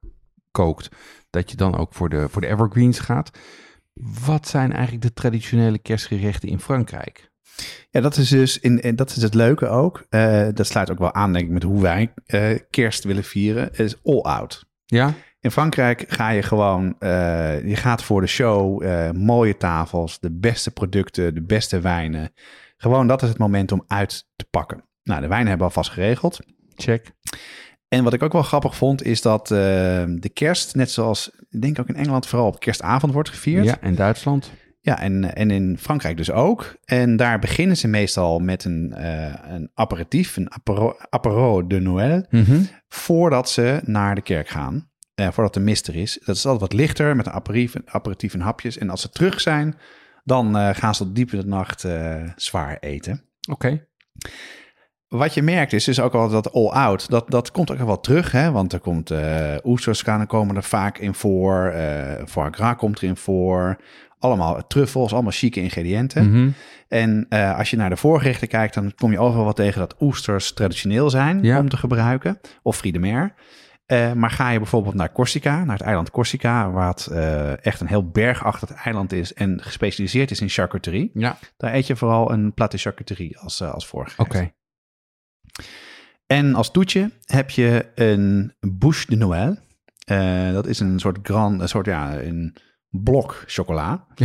[0.52, 0.90] kookt.
[1.30, 3.32] Dat je dan ook voor de, voor de evergreens gaat.
[4.26, 7.34] Wat zijn eigenlijk de traditionele kerstgerechten in Frankrijk?
[7.90, 10.06] Ja, dat is dus in, en dat is het leuke ook.
[10.10, 13.64] Eh, dat sluit ook wel aan, denk ik, met hoe wij eh, kerst willen vieren.
[13.64, 14.66] Het is all out.
[14.86, 15.14] Ja?
[15.40, 20.72] In Frankrijk ga je gewoon, eh, je gaat voor de show, mooie tafels, de beste
[20.72, 22.34] producten, de beste wijnen.
[22.78, 24.84] Gewoon dat is het moment om uit te pakken.
[25.06, 26.40] Nou, de wijnen hebben we alvast geregeld.
[26.76, 27.12] Check.
[27.88, 29.58] En wat ik ook wel grappig vond, is dat eh,
[30.08, 33.66] de kerst, net zoals ik denk ook in Engeland, vooral op kerstavond wordt gevierd.
[33.66, 34.52] Ja, en Duitsland?
[34.82, 36.76] Ja, en, en in Frankrijk dus ook.
[36.86, 42.26] En daar beginnen ze meestal met een, eh, een aperitief, een apero, apero de Noël,
[42.30, 42.62] Mhm.
[42.88, 44.90] voordat ze naar de kerk gaan.
[45.16, 46.20] Eh, voordat de mist er is.
[46.26, 48.78] Dat is altijd wat lichter met een aperitief, aperitief en hapjes.
[48.78, 49.76] En als ze terug zijn,
[50.24, 51.86] dan gaan ze tot diep in de nacht
[52.36, 53.24] zwaar eten.
[53.52, 53.88] Oké.
[55.08, 58.32] Wat je merkt is dus ook al dat all-out, dat, dat komt ook wel terug.
[58.32, 58.52] Hè?
[58.52, 59.14] Want er komt
[59.64, 61.66] oesters gaan- komen er vaak in voor.
[61.68, 63.78] eh foie gras komt erin voor.
[64.20, 66.30] Allemaal truffels, allemaal chique ingrediënten.
[66.32, 66.50] Mhm.
[66.88, 69.96] En eh, als je naar de voorgerechten kijkt, dan kom je overal wat tegen dat
[70.00, 71.60] oesters traditioneel zijn Ja.
[71.60, 72.40] om te gebruiken.
[72.64, 73.34] Of friede mer.
[73.86, 77.88] Eh, maar ga je bijvoorbeeld naar Corsica, naar het eiland Corsica, wat eh, echt een
[77.88, 81.12] heel bergachtig eiland is en gespecialiseerd is in charcuterie.
[81.14, 84.20] Ja, Daar eet je vooral een plat de charcuterie als, eh, als voorgerecht.
[84.20, 84.52] oké.
[86.28, 89.58] En als toetje heb je een bouche de Noël.
[90.06, 92.56] Eh, dat is een soort grand, een soort ja, een
[92.90, 94.06] blok chocola.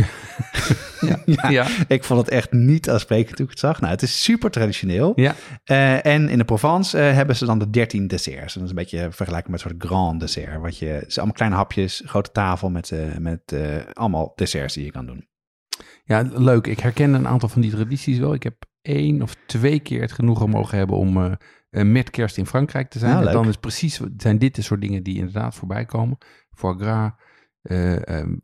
[1.25, 1.49] Ja.
[1.49, 1.67] ja.
[1.87, 3.79] Ik vond het echt niet aansprekend toen ik het zag.
[3.79, 5.11] Nou, het is super traditioneel.
[5.15, 5.35] Ja.
[5.63, 8.53] Eh, en in de Provence eh, hebben ze dan de 13 desserts.
[8.53, 10.61] En dat is een beetje vergelijkbaar met een soort grand dessert.
[10.61, 13.55] Wat je, het is allemaal kleine hapjes, grote tafel met, met
[13.93, 15.27] allemaal desserts die je kan doen.
[16.03, 16.67] Ja, leuk.
[16.67, 18.33] Ik herken een aantal van die tradities wel.
[18.33, 21.31] Ik heb één of twee keer het genoegen mogen hebben om eh,
[21.69, 23.11] eh, met kerst in Frankrijk te zijn.
[23.11, 23.33] Ja, en leuk.
[23.33, 26.17] dan is precies, zijn dit de soort dingen die inderdaad voorbij komen.
[26.53, 27.11] Foie gras,
[27.61, 28.39] eh um,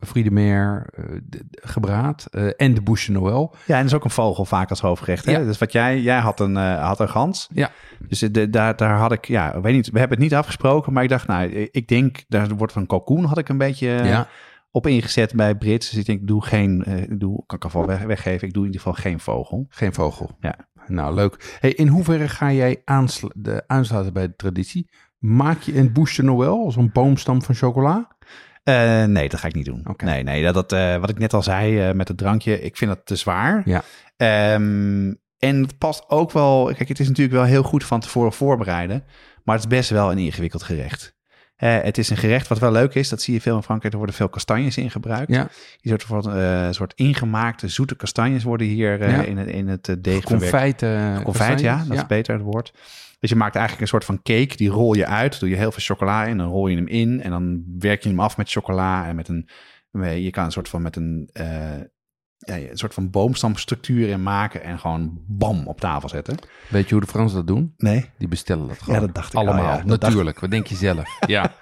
[1.50, 3.54] gebraad en de bouche Noël.
[3.64, 5.24] Ja, en er is ook een vogel vaak als hoofdgerecht.
[5.24, 5.32] Hè?
[5.32, 5.44] Ja.
[5.44, 7.48] Dus wat jij, jij had een, had een gans.
[7.52, 7.70] Ja.
[8.08, 11.02] Dus de, daar, daar had ik, ja, weet niet, we hebben het niet afgesproken, maar
[11.02, 14.28] ik dacht, nou, ik denk, daar wordt van kalkoen had ik een beetje ja,
[14.78, 15.90] op ingezet bij Brits.
[15.90, 18.72] Dus ik denk, doe geen, eh, doe, kan ik alvast weg, weggeven, ik doe in
[18.72, 19.66] ieder geval geen vogel.
[19.68, 20.30] geen vogel.
[20.40, 20.68] Ja.
[20.86, 21.56] Nou, leuk.
[21.60, 24.90] Hey, in hoeverre ga jij aanslu- de, aansluiten bij de traditie?
[25.18, 28.16] Maak je een bouche de Noël, zo'n boomstam van chocola?
[28.62, 29.86] Eh, nee, dat ga ik niet doen.
[29.96, 32.90] Nee, nee, dat, dat, eh, wat ik net al zei met het drankje, ik vind
[32.90, 33.62] dat te zwaar.
[33.64, 33.82] Ja.
[34.16, 38.32] Ehm, en het past ook wel, kijk, het is natuurlijk wel heel goed van tevoren
[38.32, 39.04] voorbereiden,
[39.44, 41.17] maar het is best wel een ingewikkeld gerecht.
[41.58, 43.92] Eh, het is een gerecht wat wel leuk is, dat zie je veel in Frankrijk,
[43.92, 45.32] er worden veel kastanjes in gebruikt.
[45.32, 45.48] Ja,
[45.80, 49.22] Die soort, eh, soort ingemaakte zoete kastanjes worden hier eh, Ja.
[49.22, 50.82] in, het, in het deeg confijt.
[51.22, 52.72] Confijt, ja, dat is beter het woord.
[53.20, 55.72] Dus je maakt eigenlijk een soort van cake, die rol je uit, doe je heel
[55.72, 58.50] veel chocola in, dan rol je hem in en dan werk je hem af met
[58.50, 59.48] chocola en met een,
[60.22, 61.30] je kan een soort van met een,
[62.48, 66.36] ja, een soort van boomstamstructuur in maken en gewoon bam op tafel zetten.
[66.68, 67.74] Weet je hoe de Fransen dat doen?
[67.76, 69.00] Nee, Die bestellen dat gewoon.
[69.00, 69.82] dat dacht ik al, Allemaal, ja.
[69.86, 70.40] Dat natuurlijk.
[70.40, 71.18] Wat denk je zelf?
[71.26, 71.52] Ja.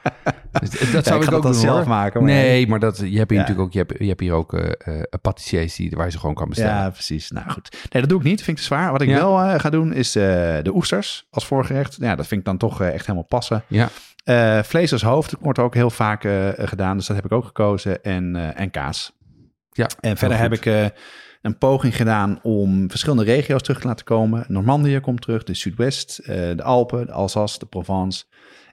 [0.60, 1.88] Dus dat Ja, zou ik ook doen, zelf hoor.
[1.88, 3.46] maken, maar- Nee, maar dat, je hebt hier Ja.
[3.46, 6.18] natuurlijk ook, je hebt, je hebt hier ook eh eh patissiers die, waar je ze
[6.18, 6.74] gewoon kan bestellen.
[6.82, 7.30] ja, precies.
[7.30, 7.76] Nou goed.
[7.90, 8.42] Nee, dat doe ik niet.
[8.42, 8.92] Vind ik te zwaar.
[8.92, 9.14] Wat ik Ja.
[9.14, 10.22] wel eh, ga doen is eh,
[10.62, 11.96] de oesters als voorgerecht.
[12.00, 13.62] Ja, dat vind ik dan toch eh, echt helemaal passen.
[13.66, 13.88] Ja.
[14.24, 17.44] Eh, vlees als hoofd wordt ook heel vaak eh, gedaan, dus dat heb ik ook
[17.44, 18.02] gekozen.
[18.04, 19.12] En, eh, en kaas.
[19.76, 20.84] Ja, En verder heb ik eh,
[21.42, 24.44] een poging gedaan om verschillende regio's terug te laten komen.
[24.48, 28.24] Normandië komt terug, de Zuidwest, eh, de Alpen, de Alsace, de Provence.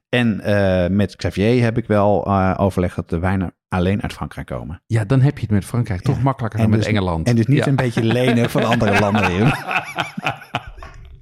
[0.10, 4.82] En eh, met Xavier heb ik wel overlegd dat de wijnen alleen uit Frankrijk komen.
[4.88, 7.28] Ja, dan heb je het met Frankrijk toch makkelijker En dan dus- met Engeland.
[7.28, 7.68] En dus niet Ja.
[7.68, 9.52] een beetje lenen van andere landen.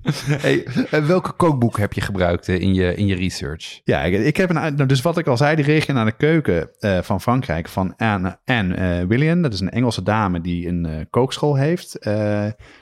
[0.42, 3.82] Hey, eh, welke kookboek heb je gebruikt eh, in, je, in je research?
[3.84, 7.02] Ja, ik, ik heb een, nou, dus wat ik al zei, die regionale keuken eh,
[7.02, 9.42] van Frankrijk van Anne, Anne William.
[9.42, 11.98] Dat is een Engelse dame die een kookschool heeft.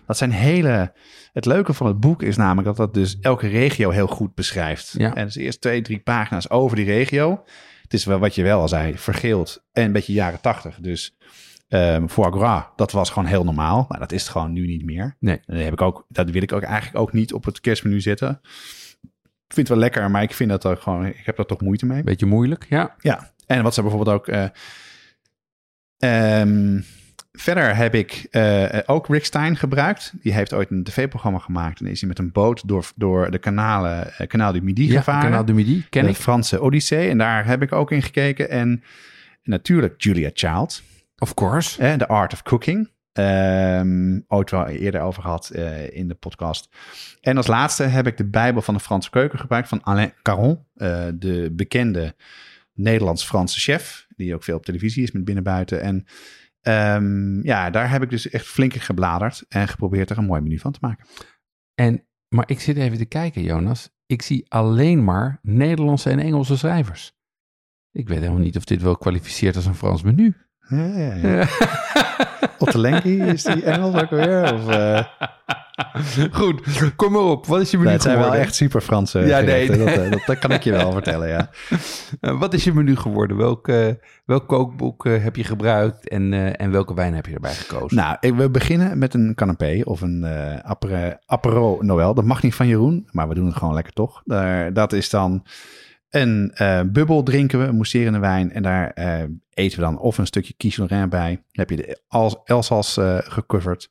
[0.06, 0.94] Dat zijn hele.
[1.34, 4.94] Het leuke van het boek is namelijk dat dat dus elke regio heel goed beschrijft.
[4.98, 5.16] Ja.
[5.16, 7.44] En dus eerst twee, drie pagina's over die regio.
[7.82, 10.78] Het is wel wat je wel al zei, vergeeld en een beetje jaren tachtig.
[10.82, 11.18] Dus
[11.70, 13.86] ehm foie gras, dat was gewoon heel normaal.
[13.90, 15.16] Maar dat is het gewoon nu niet meer.
[15.20, 15.36] Nee.
[15.46, 18.02] En dat, heb ik ook, dat wil ik ook eigenlijk ook niet op het kerstmenu
[18.02, 18.40] zetten.
[19.48, 21.62] Ik vind het wel lekker, maar ik vind dat ook gewoon, ik heb daar toch
[21.62, 22.04] moeite mee.
[22.04, 22.96] Beetje moeilijk, ja.
[23.00, 24.28] Ja, en wat ze bijvoorbeeld ook.
[24.28, 24.46] eh,
[25.98, 26.82] ehm,
[27.32, 30.14] verder heb ik eh, ook Rick Stein gebruikt.
[30.22, 31.80] Die heeft ooit een tv-programma gemaakt.
[31.80, 34.98] En is hij met een boot door, door de kanalen, eh, kanaal du Midi Ja,
[34.98, 35.30] gevaren.
[35.30, 36.16] Kanaal de Midi, ken de ik.
[36.16, 37.10] Franse Odyssee.
[37.10, 38.50] En daar heb ik ook in gekeken.
[38.50, 38.84] En
[39.44, 40.82] natuurlijk Julia Child.
[41.20, 41.82] Of course.
[41.82, 42.90] Eh, The Art of Cooking.
[43.12, 46.70] Ehm ooit wel eerder over gehad eh, in de podcast.
[47.22, 50.66] En als laatste heb ik de Bijbel van de Franse keuken gebruikt van Alain Caron,
[50.76, 52.16] eh, de bekende
[52.74, 55.82] Nederlands-Franse chef, die ook veel op televisie is met binnenbuiten.
[55.82, 56.06] En
[56.62, 60.42] ehm, ja, daar heb ik dus echt flink in gebladerd en geprobeerd er een mooi
[60.42, 61.06] menu van te maken.
[61.76, 63.90] En, maar ik zit even te kijken, Jonas.
[64.06, 67.18] Ik zie alleen maar Nederlandse en Engelse schrijvers.
[67.92, 70.36] Ik weet helemaal niet of dit wel kwalificeert als een Frans menu.
[70.70, 71.48] Ja, ja, ja.
[72.60, 74.54] Ottelenki, is die Engels ook weer?
[74.54, 75.04] Of, eh,
[76.32, 76.62] Goed,
[76.96, 77.46] kom maar op.
[77.46, 78.48] Wat is je menu nee, het zijn wel geworden?
[78.48, 79.78] echt super Franse Ja, nee, gerechten.
[79.78, 79.96] nee.
[79.96, 81.50] Dat, eh, dat, dat kan ik je wel vertellen, ja.
[82.20, 83.38] Eh, wat is je menu geworden?
[83.38, 83.72] Welk,
[84.26, 87.98] welk kookboek heb je gebruikt en, en welke wijn heb je erbij gekozen?
[87.98, 90.26] Nou, we beginnen met een canapé of een
[91.26, 92.14] apero Noël.
[92.14, 94.22] Dat mag niet van Jeroen, maar we doen het gewoon lekker toch.
[94.26, 95.46] Daar, dat is dan
[96.10, 96.54] een
[96.92, 98.52] bubbel drinken we, een mousserende wijn.
[98.52, 98.94] En daar
[99.60, 101.30] eten we dan of een stukje quiche bij.
[101.30, 102.02] Dan heb je de
[102.46, 103.90] Elsass eh gecoverd.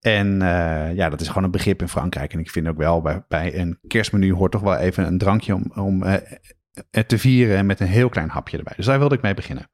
[0.00, 2.32] En eh, ja, dat is gewoon een begrip in Frankrijk.
[2.32, 5.54] En ik vind ook wel, bij, bij een kerstmenu hoort toch wel even een drankje
[5.54, 6.14] om, om eh,
[6.90, 8.72] eh, te vieren met een heel klein hapje erbij.
[8.76, 9.70] Dus daar wilde ik mee beginnen.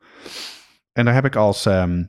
[0.93, 1.67] En daar heb ik als...
[1.67, 2.05] ehm,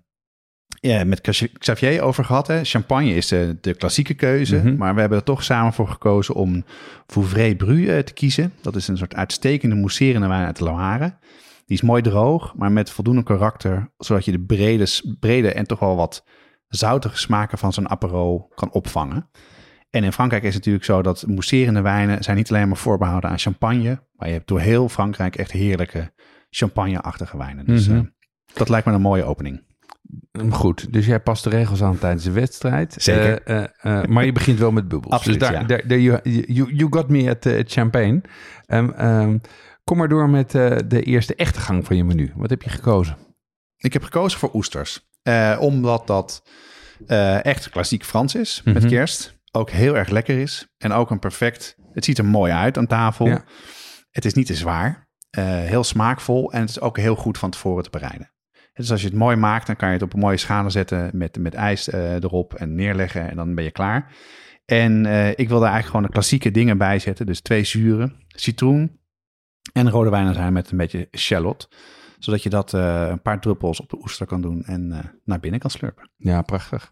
[0.80, 2.48] ja, met Xavier over gehad.
[2.48, 2.64] Hè.
[2.64, 4.56] Champagne is de, de klassieke keuze.
[4.56, 4.76] Mhm.
[4.78, 6.66] Maar we hebben er toch samen voor gekozen om
[7.08, 8.54] Vouvray Bru te kiezen.
[8.62, 11.14] Dat is een soort uitstekende mousserende wijn uit de Loire.
[11.66, 13.92] Die is mooi droog, maar met voldoende karakter.
[13.98, 14.88] Zodat je de brede,
[15.20, 16.26] brede en toch wel wat
[16.68, 19.30] zoutige smaken van zo'n apero kan opvangen.
[19.90, 23.30] En in Frankrijk is het natuurlijk zo dat mousserende wijnen zijn niet alleen maar voorbehouden
[23.30, 24.04] aan champagne.
[24.16, 26.14] Maar je hebt door heel Frankrijk echt heerlijke
[26.50, 27.66] champagne-achtige wijnen.
[27.66, 27.98] Dus Mhm.
[27.98, 28.04] eh,
[28.54, 29.64] Dat lijkt me een mooie opening.
[30.32, 32.96] Hm, Goed, dus jij past de regels aan tijdens de wedstrijd.
[32.98, 33.42] Zeker.
[33.42, 35.14] Eh, eh, maar je begint wel met bubbels.
[35.18, 35.68] Absoluut, dus daar, ja.
[35.68, 36.20] daar, daar- you,
[36.54, 38.22] you, you got me at eh, champagne.
[38.66, 39.38] Ehm,
[39.84, 42.32] kom maar door met eh, de eerste echte gang van je menu.
[42.36, 43.18] Wat heb je gekozen?
[43.78, 45.08] Ik heb gekozen voor oesters.
[45.22, 46.44] Eh, omdat dat
[47.08, 48.88] eh, echt klassiek Frans is met Mhm.
[48.88, 49.42] kerst.
[49.52, 50.68] Ook heel erg lekker is.
[50.78, 51.76] En ook een perfect...
[51.92, 53.28] Het ziet er mooi uit aan tafel.
[53.28, 53.44] Ja.
[54.12, 55.02] Het is niet te zwaar.
[55.40, 56.52] heel smaakvol.
[56.52, 58.32] En het is ook heel goed van tevoren te bereiden.
[58.74, 61.10] Dus als je het mooi maakt, dan kan je het op een mooie schalen zetten
[61.14, 63.30] met, met ijs erop en neerleggen.
[63.30, 64.16] En dan ben je klaar.
[64.66, 67.26] En ik wil daar eigenlijk gewoon de klassieke dingen bij zetten.
[67.26, 69.00] Dus twee zuren, citroen
[69.72, 71.70] en rode wijnazijn met een beetje shallot.
[72.20, 75.40] Zodat je dat eh, een paar druppels op de oester kan doen en eh, naar
[75.40, 76.10] binnen kan slurpen.
[76.18, 76.90] Ja, prachtig.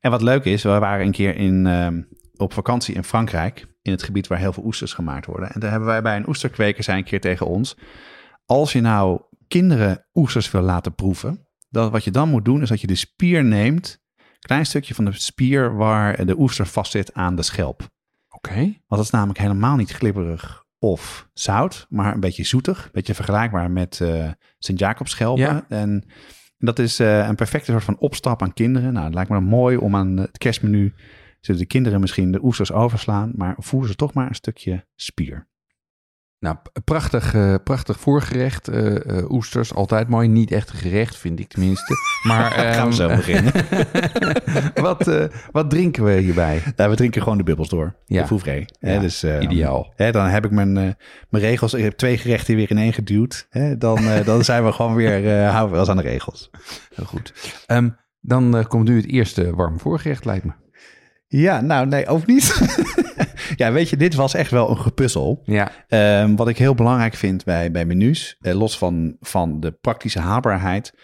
[0.00, 2.02] En wat leuk is, we waren een keer in, ehm,
[2.36, 3.66] op vakantie in Frankrijk.
[3.82, 5.50] In het gebied waar heel veel oesters gemaakt worden.
[5.52, 7.76] En daar hebben wij bij een oesterkweker zijn een keer tegen ons.
[8.44, 11.46] Als je nou kinderen oesters wil laten proeven.
[11.70, 14.00] Dan, wat je dan moet doen is dat je de spier neemt.
[14.38, 17.88] Klein stukje van de spier waar de oester vastzit aan de schelp.
[18.28, 18.54] Oké.
[18.60, 22.84] Want dat is namelijk helemaal niet glibberig of zout, maar een beetje zoetig.
[22.84, 25.42] Een beetje vergelijkbaar met eh Sint-Jacobsschelpen.
[25.42, 25.64] Ja.
[25.68, 26.04] En
[26.58, 28.92] dat is eh, een perfecte soort van opstap aan kinderen.
[28.92, 30.94] Nou, het lijkt me dan mooi om aan het kerstmenu...
[31.40, 33.32] zullen de kinderen misschien de oesters overslaan...
[33.34, 35.48] maar voer ze toch maar een stukje spier.
[36.42, 38.68] Nou, prachtig, eh, prachtig voorgerecht.
[38.68, 40.28] eh, eh, oesters, altijd mooi.
[40.28, 41.94] Niet echt een gerecht, vind ik tenminste.
[42.22, 43.52] Maar Gaan we zo ehm, beginnen.
[44.86, 46.62] wat, wat drinken we hierbij?
[46.76, 47.94] Nou, we drinken gewoon de bubbels door.
[48.06, 48.20] Ja.
[48.20, 48.68] De Fouvray.
[48.78, 49.92] Hè, Ja, dus, eh, ideaal.
[49.96, 51.74] Hè, dan heb ik mijn, mijn regels.
[51.74, 53.46] Ik heb twee gerechten weer in één geduwd.
[53.50, 55.46] Hè, dan, dan zijn we gewoon weer...
[55.48, 56.50] houden we ons aan de regels.
[56.94, 57.32] Heel goed.
[57.66, 57.88] Ehm,
[58.20, 60.52] dan komt nu het eerste warm voorgerecht, lijkt me.
[61.38, 62.60] Ja, nou nee, ook niet.
[63.56, 65.42] ja, weet je, dit was echt wel een gepuzzel.
[65.44, 69.72] Ja, Ehm, wat ik heel belangrijk vind bij, bij menus, eh, los van, van de
[69.72, 70.94] praktische haalbaarheid,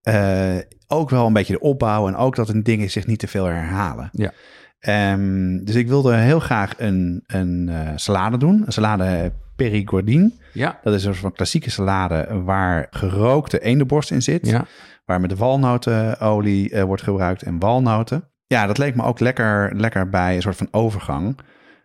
[0.00, 3.28] eh, ook wel een beetje de opbouw en ook dat een dingen zich niet te
[3.28, 4.08] veel herhalen.
[4.12, 4.32] Ja.
[4.78, 10.32] Ehm, dus ik wilde heel graag een, een eh, salade doen, een salade perigordine.
[10.52, 14.66] ja, Dat is een soort van klassieke salade waar gerookte eendenborst in zit ja.
[15.04, 18.28] waar met de walnotenolie wordt gebruikt en walnoten.
[18.48, 21.38] Ja, dat leek me ook lekker, lekker bij een soort van overgang.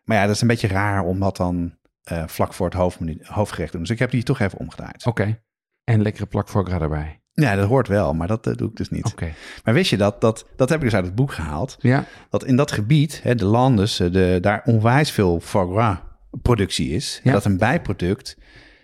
[0.03, 3.19] Maar ja, dat is een beetje raar om dat dan eh, vlak voor het hoofdmenu,
[3.21, 3.85] hoofdgerecht te doen.
[3.85, 5.05] Dus ik heb die toch even omgedraaid.
[5.05, 5.41] Oké.
[5.83, 7.21] En lekkere plak foie gras erbij.
[7.31, 9.05] Ja, dat hoort wel, maar dat eh, doe ik dus niet.
[9.05, 9.33] Oké.
[9.63, 12.45] Maar wist je dat, dat, dat heb ik dus uit het boek gehaald, Ja, dat
[12.45, 15.97] in dat gebied, hè, de Landes, eh, de, daar onwijs veel foie gras
[16.41, 17.21] productie is.
[17.23, 18.37] En dat een bijproduct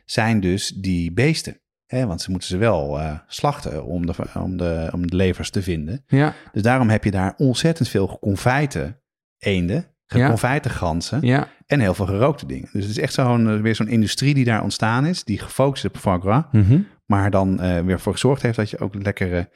[0.06, 1.62] zijn dus die beesten.
[1.90, 5.50] Hè, want ze moeten ze wel eh, slachten om de, om, de, om de levers
[5.50, 6.04] te vinden.
[6.08, 9.02] ja, Dus daarom heb je daar ontzettend veel geconfijte
[9.38, 11.48] eenden, geconfijte ganzen ja.
[11.66, 12.70] en heel veel gerookte dingen.
[12.72, 15.84] Dus het is echt zo'n, eh, weer zo'n industrie die daar ontstaan is, die gefocust
[15.86, 16.80] is op foie gras, Mhm.
[17.06, 19.50] maar dan eh, weer voor gezorgd heeft dat je ook lekkere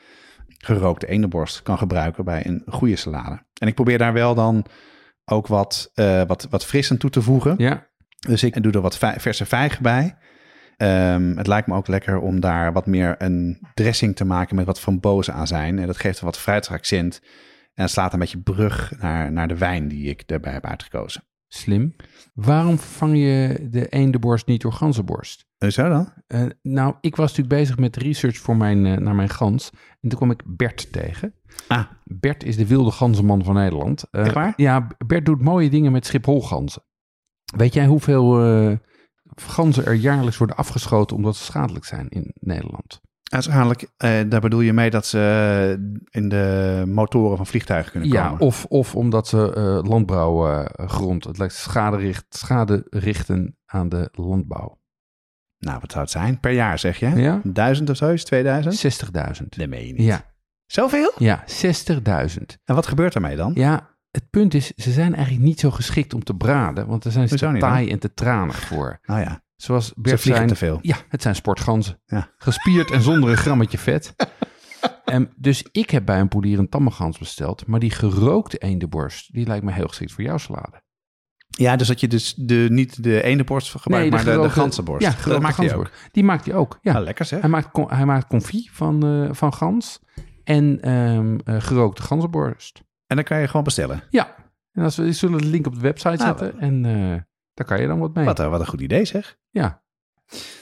[0.58, 3.44] gerookte eendenborst kan gebruiken bij een goede salade.
[3.60, 4.66] En ik probeer daar wel dan
[5.26, 7.56] ook wat, eh, wat, wat fris aan toe te voegen.
[7.58, 7.88] Ja,
[8.28, 10.16] Dus ik doe er wat verse vijgen bij.
[10.84, 14.66] Ehm, het lijkt me ook lekker om daar wat meer een dressing te maken met
[14.66, 15.80] wat frambozen aan zijn.
[15.80, 17.22] En dat geeft een wat fruitig accent.
[17.74, 21.24] En slaat een beetje brug naar, naar de wijn die ik daarbij heb uitgekozen.
[21.48, 21.96] slim.
[22.34, 25.46] Waarom vervang je de eendenborst niet door ganzenborst?
[25.68, 26.14] Zo dan?
[26.28, 29.70] Eh, nou, ik was natuurlijk bezig met research voor mijn, eh, naar mijn gans.
[30.02, 31.34] En toen kwam ik Bert tegen.
[31.68, 34.04] Ah, Bert is de wilde ganzenman van Nederland.
[34.12, 34.54] Eh, Echt waar?
[34.56, 36.84] Ja, Bert doet mooie dingen met Schipholganzen.
[37.58, 38.78] Weet jij hoeveel eh,
[39.42, 43.02] ganzen er jaarlijks worden afgeschoten omdat ze schadelijk zijn in Nederland?
[43.24, 48.24] uiteindelijk, eh, daar bedoel je mee dat ze in de motoren van vliegtuigen kunnen Ja,
[48.28, 48.40] komen.
[48.40, 54.82] of, of omdat ze eh, landbouwgrond, het lijkt schade, richt, schade richten aan de landbouw.
[55.58, 56.40] Nou, wat zou het zijn?
[56.40, 57.10] Per jaar zeg je?
[57.10, 57.40] Ja?
[57.44, 58.10] Duizend of zo?
[58.10, 59.04] Is het 2000?
[59.42, 59.48] 60.000.
[59.58, 60.06] Nee, meen je niet.
[60.06, 60.26] Ja,
[60.66, 61.12] Zoveel?
[61.18, 62.58] ja 60.000.
[62.64, 63.52] En wat gebeurt ermee dan?
[63.56, 67.12] Ja, het punt is, ze zijn eigenlijk niet zo geschikt om te braden, want daar
[67.12, 69.00] zijn ze te taai en te tranig voor.
[69.02, 70.80] Nou ja, Zoals ze Bert vliegen zijn, te veel.
[70.82, 72.02] Ja, het zijn sportganzen.
[72.06, 72.30] Ja.
[72.38, 74.14] Gespierd en zonder een grammetje vet.
[75.06, 79.48] En dus ik heb bij een poelier een tammegans besteld, maar die gerookte eendenborst, die
[79.48, 80.82] lijkt me heel geschikt voor jouw salade.
[81.48, 85.08] Ja, dus dat je dus de, niet de ene borst gebruikt, maar de, de ganzenborst.
[85.08, 85.90] Ja, dat maakt hij ook.
[86.12, 86.94] Die maakt hij ook, ja.
[86.94, 87.42] Ah, lekker zeg.
[87.42, 90.00] Hij maakt, hij maakt confit van, eh, van gans
[90.44, 92.84] en ehm, eh, gerookte ganzenborst.
[93.14, 94.04] En dan kan je gewoon bestellen.
[94.10, 94.36] Ja,
[94.72, 97.22] en als we zullen de link op de website Ah, zetten en eh,
[97.54, 98.26] daar kan je dan wat mee.
[98.26, 99.38] Wat, een- wat een goed idee zeg.
[99.50, 99.82] Ja,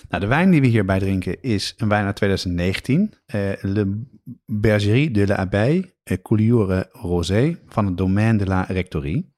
[0.09, 3.13] Nou, de wijn die we hierbij drinken is een wijn uit 2019.
[3.25, 4.03] eh, Le
[4.45, 9.33] Bergerie de la eh, Couliure Rosé van het Domaine de la Rectorie.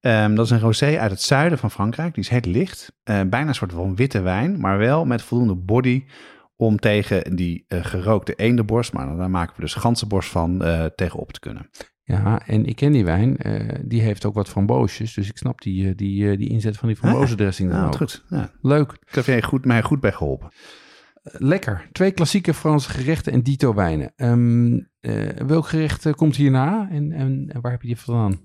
[0.00, 2.14] Ehm, dat is een rosé uit het zuiden van Frankrijk.
[2.14, 2.92] Die is heel licht.
[3.02, 6.04] Eh, bijna een soort van witte wijn, maar wel met voldoende body
[6.56, 11.18] om tegen die eh, gerookte eendenborst, maar daar maken we dus ganzenborst van, eh tegen
[11.18, 11.70] op te kunnen.
[12.08, 13.36] Ja, en ik ken die wijn.
[13.36, 15.14] eh, die heeft ook wat framboosjes.
[15.14, 17.96] Dus ik snap die, eh, die, eh, die inzet van die frambozendressing dan Nou, ook.
[17.96, 18.24] goed.
[18.28, 18.50] Ja.
[18.62, 18.86] Leuk.
[18.88, 20.48] Daar heb jij goed, mij goed bij geholpen.
[21.22, 21.88] Lekker.
[21.92, 24.12] Twee klassieke Franse gerechten en dito wijnen.
[24.16, 28.40] Ehm, eh, welk gerecht komt hierna en, en, waar heb je die vandaan?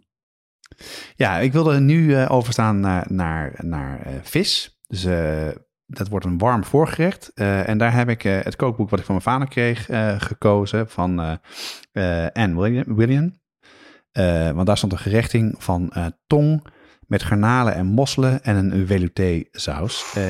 [1.15, 4.79] Ja, ik wilde nu eh, overstaan naar, naar, naar vis.
[4.87, 5.07] Dus
[5.85, 7.33] dat wordt een warm voorgerecht.
[7.33, 9.85] En daar heb ik het kookboek wat ik van mijn vader kreeg
[10.27, 11.19] gekozen van
[12.33, 12.95] Anne William.
[12.95, 13.39] William.
[14.11, 16.65] Eh, want daar stond een gerechting van eh, tong
[17.07, 20.13] met garnalen en mosselen en een velouté saus.
[20.15, 20.23] Eh,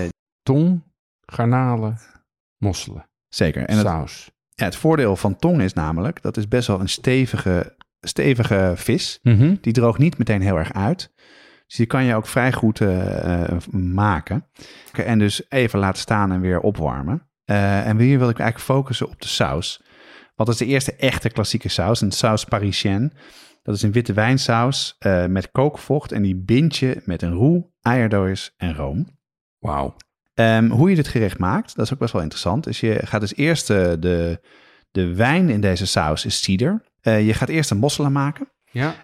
[0.43, 0.83] Tong,
[1.25, 1.97] garnalen,
[2.57, 3.65] mosselen, zeker.
[3.65, 4.31] En het, saus.
[4.53, 9.19] ja, het voordeel van tong is namelijk, dat is best wel een stevige, stevige vis.
[9.23, 9.55] Mhm.
[9.61, 11.11] Die droogt niet meteen heel erg uit.
[11.67, 12.81] Dus die kan je ook vrij goed
[13.71, 14.47] maken.
[14.91, 17.27] En dus even laten staan en weer opwarmen.
[17.45, 19.81] En hier wil ik eigenlijk focussen op de saus.
[20.35, 22.01] Wat is de eerste echte klassieke saus?
[22.01, 23.11] Een saus parisienne.
[23.63, 26.11] Dat is een witte wijnsaus eh, met kookvocht.
[26.11, 29.07] En die bind je met een roe, eierdooiers en room.
[29.59, 29.95] Wauw.
[30.33, 32.63] Ehm, hoe je dit gerecht maakt, dat is ook best wel interessant.
[32.63, 34.41] Dus je gaat dus eerst eh, de,
[34.91, 36.83] de wijn in deze saus is cider.
[37.01, 38.51] Eh, je gaat eerst de mosselen maken.
[38.71, 38.95] Ja.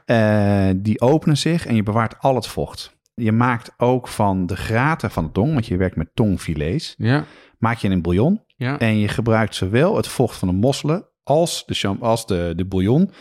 [0.73, 2.95] Die openen zich en je bewaart al het vocht.
[3.13, 7.23] Je maakt ook van de graten van de tong, want je werkt met tongfilets, Ja.
[7.57, 8.43] maak je een bouillon.
[8.55, 8.79] Ja.
[8.79, 13.11] En je gebruikt zowel het vocht van de mosselen als de, als de, de bouillon.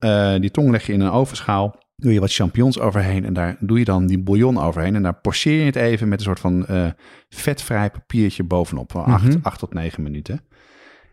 [0.00, 3.56] Eh, die tong leg je in een ovenschaal, doe je wat champignons overheen en daar
[3.60, 4.94] doe je dan die bouillon overheen.
[4.94, 6.86] En daar pocheer je het even met een soort van eh,
[7.28, 9.36] vetvrij papiertje bovenop, van Mhm.
[9.42, 10.40] 8 tot 9 minuten.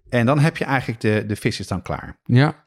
[0.09, 2.19] En dan heb je eigenlijk de, de visjes dan klaar.
[2.23, 2.65] Ja.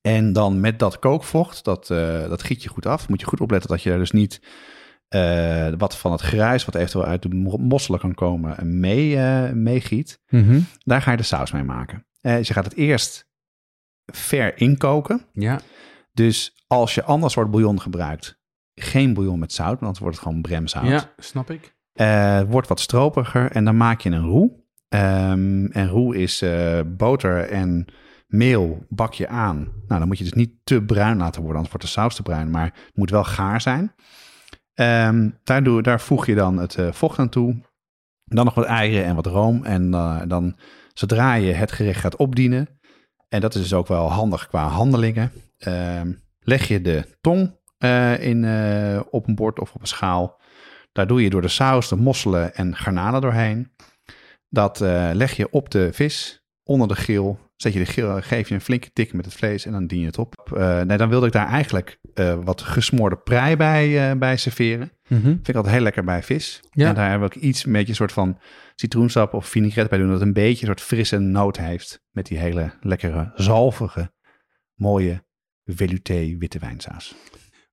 [0.00, 3.08] En dan met dat kookvocht, dat, eh, dat giet je goed af.
[3.08, 4.40] Moet je goed opletten dat je daar dus niet
[5.78, 10.20] wat van het gruis, wat eventueel uit de mo- mosselen kan komen, mee, eh meegiet.
[10.28, 10.60] Mhm.
[10.84, 12.06] Daar ga je de saus mee maken.
[12.20, 13.28] Dus je gaat het eerst
[14.12, 15.24] ver inkoken.
[15.32, 15.60] Ja.
[16.12, 18.40] Dus als je ander soort bouillon gebruikt,
[18.74, 20.86] geen bouillon met zout, want anders wordt het gewoon bremzout.
[20.86, 21.74] Ja, snap ik.
[21.92, 24.58] Eh, wordt wat stropiger en dan maak je een roe.
[24.88, 27.84] Ehm, en roe is eh, boter en
[28.26, 29.56] meel bak je aan.
[29.86, 32.22] Nou, dan moet je dus niet te bruin laten worden, anders wordt de saus te
[32.22, 33.94] bruin, maar het moet wel gaar zijn.
[34.74, 37.68] Ehm, daar, doe, daar voeg je dan het eh, vocht aan toe.
[38.24, 39.64] Dan nog wat eieren en wat room.
[39.64, 39.90] En
[40.28, 40.56] dan,
[40.94, 42.79] zodra je het gerecht gaat opdienen,
[43.30, 48.22] en dat is dus ook wel handig qua handelingen, ehm, leg je de tong eh,
[48.22, 50.40] in, eh, op een bord of op een schaal.
[50.92, 53.72] Daar doe je door de saus, de mosselen en garnalen doorheen.
[54.48, 56.39] Dat eh, leg je op de vis,
[56.70, 57.36] onder de grill.
[57.56, 60.00] Zet je de grill, geef je een flinke tik met het vlees en dan dien
[60.00, 60.50] je het op.
[60.56, 64.92] Eh, nee, dan wilde ik daar eigenlijk eh, wat gesmoorde prei bij, eh, bij serveren.
[65.08, 65.22] Mhm.
[65.22, 66.60] Vind ik altijd heel lekker bij vis.
[66.70, 66.88] Ja.
[66.88, 68.38] En daar heb ik iets, beetje een soort van
[68.74, 70.10] citroensap of vinaigrette bij doen.
[70.10, 72.02] Dat een beetje een soort frisse noot heeft.
[72.10, 74.12] Met die hele lekkere, zalvige,
[74.74, 75.24] mooie
[75.64, 77.14] velouté witte wijnsaus.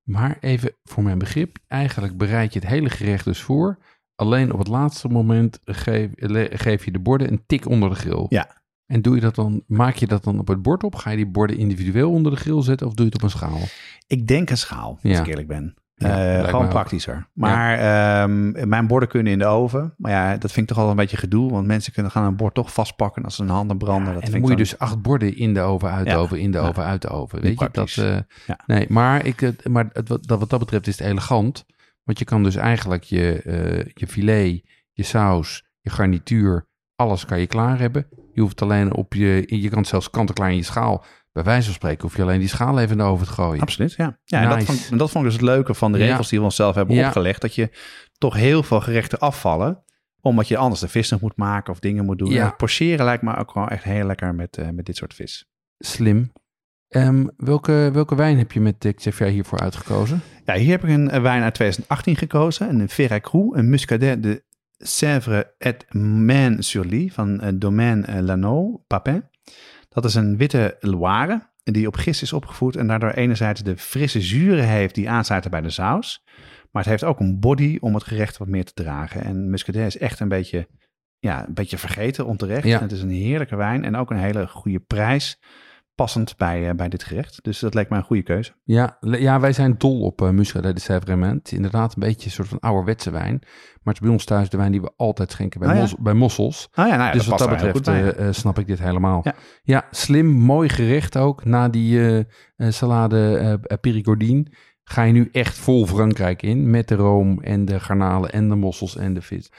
[0.04, 3.78] Maar even voor mijn begrip, eigenlijk bereid je het hele gerecht dus voor.
[4.16, 6.10] Alleen op het laatste moment geef,
[6.50, 8.26] geef je de borden een tik onder de grill.
[8.30, 8.66] Ja.
[8.88, 10.96] En doe je dat dan, maak je dat dan op het bord op?
[10.96, 13.38] Ga je die borden individueel onder de grill zetten of doe je het op een
[13.38, 13.60] schaal?
[14.08, 15.20] Ik denk een schaal, als Ja.
[15.20, 15.74] ik eerlijk ben.
[15.96, 16.70] Ja, Eh, gewoon ook.
[16.70, 17.28] praktischer.
[17.34, 19.94] Maar ehm, mijn borden kunnen in de oven.
[19.98, 21.52] Maar ja, dat vind ik toch al een beetje gedoe.
[21.52, 24.14] Want mensen kunnen gaan een bord toch vastpakken als ze hun handen branden.
[24.14, 26.52] dat en dan moet je dus acht borden in de oven, uit de oven, in
[26.52, 27.42] de oven, uit de oven.
[27.42, 28.26] Weet je, dat, Ja.
[28.68, 31.66] nee, maar, ik, maar het, wat, dat, wat dat betreft is het elegant.
[32.04, 37.40] Want je kan dus eigenlijk je, eh, je filet, je saus, je garnituur, alles kan
[37.40, 38.08] je klaar hebben.
[38.38, 41.06] Je hoeft alleen op je, je kan het zelfs kant-en-klaar in je schaal.
[41.32, 43.62] Bij wijze van spreken hoef je alleen die schaal even oven te gooien.
[43.62, 44.20] Absoluut, ja.
[44.24, 46.06] ja en dat, vond, en dat vond ik dus het leuke van de Ja.
[46.06, 47.06] regels die we onszelf hebben Ja.
[47.08, 47.42] opgelegd.
[47.42, 47.70] Dat je
[48.18, 49.84] toch heel veel gerechten afvallen.
[50.22, 52.30] Omdat je anders de vis nog moet maken of dingen moet doen.
[52.32, 52.50] Ja.
[52.50, 55.50] Porcheren lijkt me ook gewoon echt heel lekker met, eh, met dit soort vis.
[55.78, 56.32] Slim.
[56.88, 60.22] Ehm, welke, welke wijn heb je met de Xavier hiervoor uitgekozen?
[60.46, 62.80] Ja, hier heb ik een eh, wijn uit 2018 gekozen.
[62.80, 64.44] Een Veracruz, een Muscadet de
[64.78, 69.24] Sèvres et Maine-sur-Lie van eh, Domaine eh, Lanneau, Papin.
[69.90, 74.22] Dat is een witte Loire die op gist is opgevoed en daardoor enerzijds de frisse
[74.22, 76.24] zuren heeft die aansluiten bij de saus.
[76.72, 79.24] Maar het heeft ook een body om het gerecht wat meer te dragen.
[79.24, 80.68] En Muscadet is echt een beetje,
[81.20, 82.68] ja, een beetje vergeten onterecht.
[82.68, 82.76] Ja.
[82.76, 85.40] En het is een heerlijke wijn en ook een hele goede prijs.
[85.98, 87.40] Passend bij, eh, bij dit gerecht.
[87.44, 88.52] Dus dat leek mij een goede keuze.
[88.64, 92.48] Ja, ja wij zijn dol op uh, Muscadet de is inderdaad een beetje een soort
[92.48, 93.40] van ouderwetse wijn.
[93.42, 95.82] Maar het is bij ons thuis de wijn die we altijd schenken bij, Oh ja.
[95.82, 96.68] mos- bij mossels.
[96.74, 98.14] Ah ja, nou ja, dus wat dat betreft bij.
[98.14, 99.26] eh, eh, snap ik dit helemaal.
[99.64, 99.86] Ja.
[99.92, 101.46] Slim, mooi gerecht ook.
[101.46, 102.26] Na die eh, eh,
[102.72, 104.46] salade eh eh, Périgordine
[104.84, 106.70] ga je nu echt vol Frankrijk in.
[106.70, 109.52] Met de room en de garnalen en de mossels en de vis.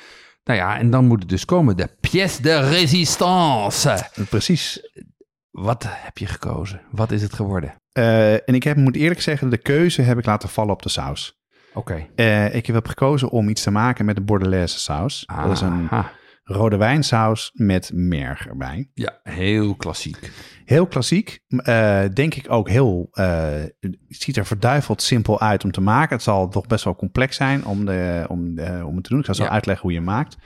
[0.44, 1.76] Nou ja, en dan moet het dus komen.
[1.76, 4.06] De pièce de résistance.
[4.28, 4.90] Precies.
[5.60, 6.80] Wat heb je gekozen?
[6.90, 7.74] Wat is het geworden?
[7.92, 10.88] Eh, en ik heb, moet eerlijk zeggen, de keuze heb ik laten vallen op de
[10.88, 11.38] saus.
[11.74, 12.06] Oké.
[12.14, 15.26] Eh, ik heb gekozen om iets te maken met de Bordelaise saus.
[15.42, 16.10] Dat is een Aha.
[16.44, 18.90] rode wijnsaus met merg erbij.
[18.94, 20.30] Ja, heel klassiek.
[20.64, 21.38] Heel klassiek.
[21.48, 23.08] eh, denk ik ook heel...
[23.10, 26.14] het ziet er verduiveld simpel uit om te maken.
[26.14, 29.18] Het zal toch best wel complex zijn om, de, om, de- om het te doen.
[29.20, 29.50] Ik ga zo Ja.
[29.50, 30.36] uitleggen hoe je maakt.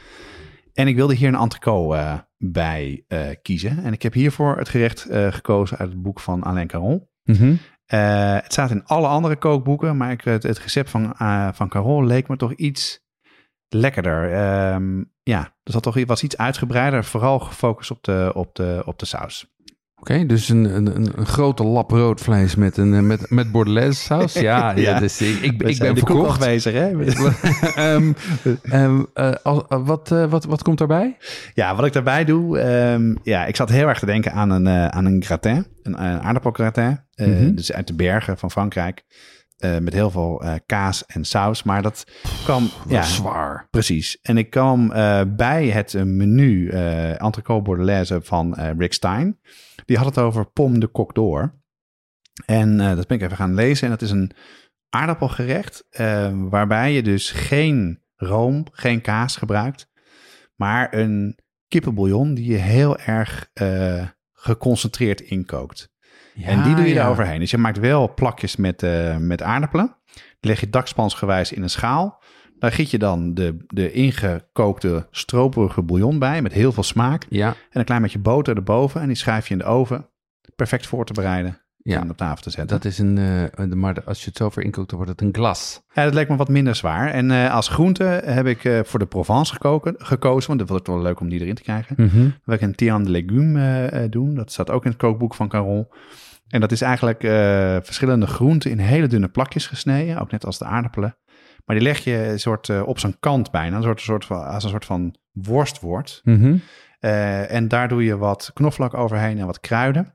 [0.75, 3.85] En ik wilde hier een entrecote eh, bij eh, kiezen.
[3.85, 7.09] En ik heb hiervoor het gerecht eh, gekozen uit het boek van Alain Caron.
[7.25, 7.55] Mhm.
[7.87, 11.14] Het staat in alle andere kookboeken, maar ik, het, het recept van,
[11.55, 13.05] van Carol leek me toch iets
[13.68, 14.33] lekkerder.
[14.33, 18.99] Ehm, ja, er zat toch was iets uitgebreider, vooral gefocust op de, op de, op
[18.99, 19.51] de saus.
[20.03, 24.00] Oké, dus een, een, een, grote lap rood vlees met, een, eh, met, met Bordelaise
[24.03, 24.32] saus.
[24.32, 24.76] Ja, ja.
[24.76, 24.98] Ja.
[24.98, 26.44] dus ik, ik, ben de verkocht.
[26.44, 26.90] hè?
[27.74, 28.12] Ehm,
[28.62, 31.16] ehm, eh, als- eh, wat, wat, wat komt daarbij?
[31.55, 34.68] Ja, wat ik daarbij doe, ehm, ja, ik zat heel erg te denken aan een,
[34.68, 37.55] aan een gratin, een, een aardappelgratin, Mhm.
[37.55, 39.03] dus uit de bergen van Frankrijk,
[39.63, 41.63] eh, met heel veel eh, kaas en saus.
[41.63, 42.07] Maar dat
[42.45, 43.67] kwam, ja, Zwaar.
[43.71, 44.21] Precies.
[44.21, 49.41] En ik kwam eh, bij het menu entrecote bordelaise van Rick Stein.
[49.85, 51.61] Die had het over pomme de coq d'or.
[52.47, 53.85] En dat ben ik even gaan lezen.
[53.85, 54.31] En dat is een
[54.89, 55.85] aardappelgerecht
[56.49, 59.89] waarbij je dus geen room, geen kaas gebruikt,
[60.57, 61.39] maar een
[61.69, 63.51] kippenbouillon die je heel erg
[64.33, 65.91] geconcentreerd inkookt.
[66.41, 67.05] En die doe je ja.
[67.05, 67.39] er overheen.
[67.41, 69.97] Dus je maakt wel plakjes met, eh, met aardappelen.
[70.14, 72.22] Die leg je dakspansgewijs in een schaal.
[72.59, 77.26] Daar giet je dan de, de ingekookte stroperige bouillon bij met heel veel smaak.
[77.28, 79.01] Ja, En een klein beetje boter erboven.
[79.01, 80.09] En die schuif je in de oven.
[80.57, 82.01] Perfect voor te bereiden Ja.
[82.01, 82.76] en op tafel te zetten.
[82.76, 83.18] dat is een...
[83.18, 85.83] eh, maar als je het zo ver inkookt, dan wordt het een glas.
[85.93, 87.11] Ja, dat lijkt me wat minder zwaar.
[87.11, 90.47] En eh, als groente heb ik voor de Provence gekoken, gekozen.
[90.47, 91.95] Want dat wordt wel leuk om die erin te krijgen.
[91.99, 92.28] Mhm.
[92.45, 94.35] We gaan een tian de legume doen.
[94.35, 95.87] Dat staat ook in het kookboek van Caron.
[96.53, 97.30] En dat is eigenlijk eh,
[97.82, 100.18] verschillende groenten in hele dunne plakjes gesneden.
[100.20, 101.16] Ook net als de aardappelen.
[101.64, 103.76] Maar die leg je een soort, eh, op zijn kant bijna.
[103.76, 106.20] Een soort, een soort van, als een soort van worst wordt.
[106.24, 106.57] Mhm.
[106.98, 110.14] Eh, en daar doe je wat knoflook overheen en wat kruiden.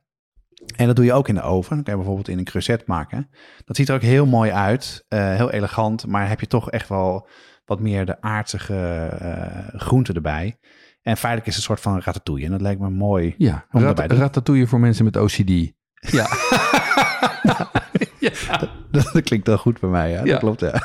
[0.75, 1.75] En dat doe je ook in de oven.
[1.75, 3.29] Dan kan je bijvoorbeeld in een creuset maken.
[3.65, 5.05] Dat ziet er ook heel mooi uit.
[5.07, 6.07] eh, heel elegant.
[6.07, 7.27] Maar heb je toch echt wel
[7.65, 10.57] wat meer de aardige eh groenten erbij.
[11.01, 12.45] En feitelijk is het een soort van ratatouille.
[12.45, 13.35] En dat lijkt me mooi.
[13.37, 15.75] Ja, Om rat, ratatouille voor mensen met OCD.
[15.99, 16.27] Ja.
[18.91, 20.23] Dat klinkt wel goed bij mij, ja.
[20.23, 20.31] Ja.
[20.31, 20.73] Dat klopt, ja.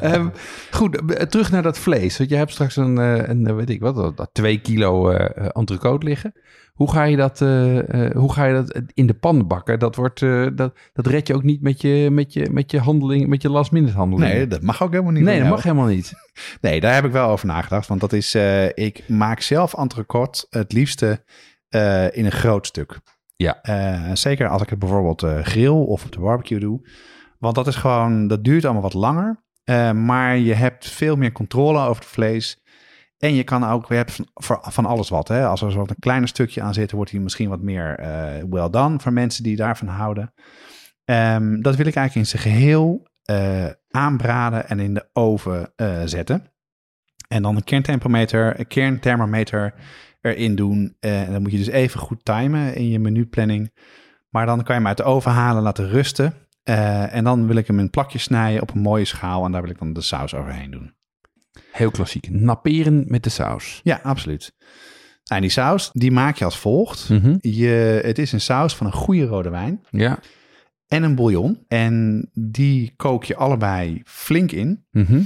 [0.00, 0.28] Ehm,
[0.70, 2.18] goed, eh, terug naar dat vlees.
[2.18, 5.48] Want je hebt straks een, eh, een eh, weet ik wat, dat, twee kilo eh
[5.52, 6.32] entrecote liggen.
[6.72, 7.38] Hoe ga, je dat,
[8.14, 9.78] hoe ga je dat in de pan bakken?
[9.78, 10.20] Dat, wordt,
[10.56, 13.50] dat, dat red je ook niet met je, met je, met je handeling, met je
[13.50, 14.32] last minute handeling.
[14.32, 15.22] Nee, dat mag ook helemaal niet.
[15.22, 15.54] nee, dat jou.
[15.54, 16.12] mag helemaal niet.
[16.60, 17.88] Nee, daar heb ik wel over nagedacht.
[17.88, 18.34] Want dat is,
[18.74, 21.24] ik maak zelf entrecote het liefste
[22.12, 23.00] in een groot stuk.
[23.42, 23.62] Ja.
[23.62, 26.88] Eh, zeker als ik het bijvoorbeeld eh, grill of op de barbecue doe.
[27.38, 29.44] Want dat is gewoon, dat duurt allemaal wat langer.
[29.64, 32.60] Eh, maar je hebt veel meer controle over het vlees.
[33.18, 35.28] En je kan ook, je hebt van, van alles wat.
[35.28, 35.46] Hè?
[35.46, 37.96] Als er zo een kleiner stukje aan zit, wordt hij misschien wat meer
[38.50, 40.32] well done voor mensen die daarvan houden.
[41.04, 45.72] Ehm, dat wil ik eigenlijk in zijn geheel eh, aanbraden en in de oven
[46.04, 46.52] zetten.
[47.28, 49.74] En dan een kernthermometer, een kernthermometer
[50.22, 50.96] erin doen.
[51.00, 53.72] Eh, en dan moet je dus even goed timen in je menuplanning.
[54.30, 56.34] Maar dan kan je hem uit de oven halen, laten rusten.
[56.62, 59.44] Eh, en dan wil ik hem in plakjes snijden op een mooie schaal.
[59.44, 60.94] En daar wil ik dan de saus overheen doen.
[61.72, 62.30] Heel klassiek.
[62.30, 63.80] Napperen met de saus.
[63.82, 64.52] Ja, absoluut.
[65.24, 67.08] Nou, en die saus, die maak je als volgt.
[67.08, 67.36] Mhm.
[67.40, 70.18] Je, het is een saus van een goede rode wijn Ja.
[70.86, 71.64] en een bouillon.
[71.68, 74.84] En die kook je allebei flink in.
[74.90, 75.20] Mhm.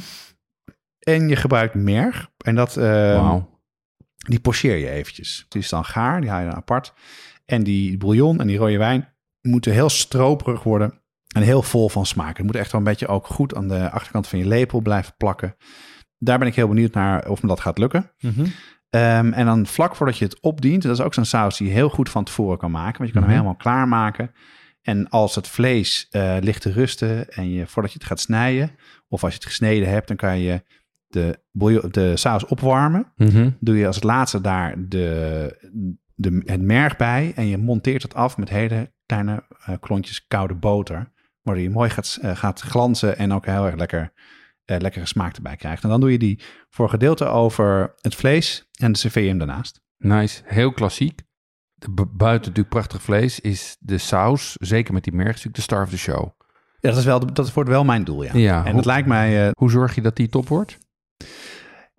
[0.99, 2.31] En je gebruikt merg.
[2.45, 2.85] En dat, eh,
[3.21, 3.56] Wauw.
[4.27, 5.47] Die pocheer je eventjes.
[5.49, 6.93] Die is dan gaar, die haal je dan apart.
[7.45, 11.01] En die bouillon en die rode wijn moeten heel stroperig worden.
[11.35, 12.37] En heel vol van smaak.
[12.37, 15.15] Het moet echt wel een beetje ook goed aan de achterkant van je lepel blijven
[15.17, 15.57] plakken.
[16.19, 18.13] Daar ben ik heel benieuwd naar of me dat gaat lukken.
[18.21, 18.47] Mhm.
[18.91, 21.73] Ehm, en dan vlak voordat je het opdient, dat is ook zo'n saus die je
[21.73, 22.97] heel goed van tevoren kan maken.
[22.99, 23.31] Want je kan Mhm.
[23.31, 24.31] hem helemaal klaarmaken.
[24.83, 28.71] En als het vlees eh, ligt te rusten en je, voordat je het gaat snijden,
[29.09, 30.63] of als je het gesneden hebt, dan kan je
[31.09, 31.39] de,
[31.91, 33.13] de saus opwarmen.
[33.17, 33.51] Mhm.
[33.61, 35.59] Doe je als laatste daar de,
[36.15, 40.55] de, het merg bij en je monteert het af met hele kleine eh, klontjes koude
[40.55, 41.13] boter.
[41.43, 44.13] Waardoor je mooi gaat, eh, gaat glanzen en ook heel erg lekker,
[44.65, 45.83] eh, lekkere smaak erbij krijgt.
[45.83, 46.41] En dan doe je die
[46.71, 49.81] voor gedeelte over het vlees en de serveer je hem daarnaast.
[49.99, 50.43] Nice.
[50.45, 51.21] Heel klassiek.
[51.75, 55.63] De, bu- buiten natuurlijk prachtig vlees is de saus, zeker met die merg, natuurlijk de
[55.63, 56.31] star of the show.
[56.81, 58.31] Ja, dat, is wel, dat wordt wel mijn doel, ja.
[58.35, 59.51] Ja, en hoe- dat lijkt mij...
[59.59, 60.79] Hoe zorg je dat die top wordt?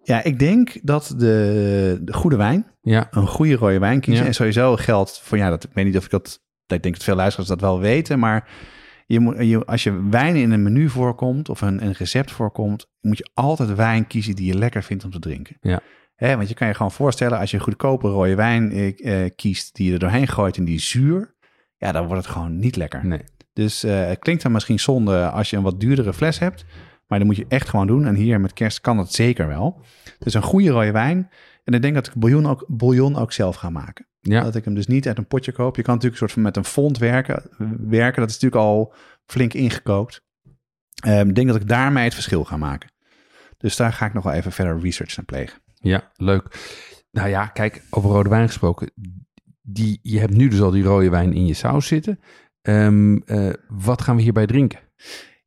[0.03, 4.21] Ja, ik denk dat de, de goede wijn, Ja, een goede rode wijn kiezen.
[4.21, 4.29] Ja.
[4.29, 7.03] En sowieso geldt van, ja, dat, ik weet niet of ik dat, ik denk dat
[7.03, 8.49] veel luisteraars dat wel weten, maar
[9.05, 12.89] je moet, je, als je wijn in een menu voorkomt of een, een recept voorkomt,
[13.01, 15.57] moet je altijd wijn kiezen die je lekker vindt om te drinken.
[15.61, 15.79] Ja.
[16.15, 19.31] Hè, want je kan je gewoon voorstellen, als je een goedkope rode wijn eh, eh,
[19.35, 21.35] kiest die je er doorheen gooit en die is zuur,
[21.77, 23.05] ja, dan wordt het gewoon niet lekker.
[23.05, 23.21] nee.
[23.53, 26.65] Dus eh, het klinkt dan misschien zonde als je een wat duurdere fles hebt.
[27.07, 28.05] Maar dat moet je echt gewoon doen.
[28.05, 29.81] En hier met kerst kan dat zeker wel.
[30.19, 31.29] Dus een goede rode wijn.
[31.63, 34.07] En ik denk dat ik bouillon ook, bouillon ook zelf ga maken.
[34.19, 35.75] Ja, Dat ik hem dus niet uit een potje koop.
[35.75, 37.43] Je kan natuurlijk een soort van met een fond werken.
[37.89, 38.21] werken.
[38.21, 38.93] Dat is natuurlijk al
[39.25, 40.25] flink ingekookt.
[41.03, 42.91] Ehm, ik denk dat ik daarmee het verschil ga maken.
[43.57, 45.59] Dus daar ga ik nog wel even verder research naar plegen.
[45.79, 46.43] ja, leuk.
[47.11, 48.91] Nou ja, kijk, over rode wijn gesproken.
[49.61, 52.19] Die, je hebt nu dus al die rode wijn in je saus zitten.
[52.61, 54.79] Ehm, eh, wat gaan we hierbij drinken?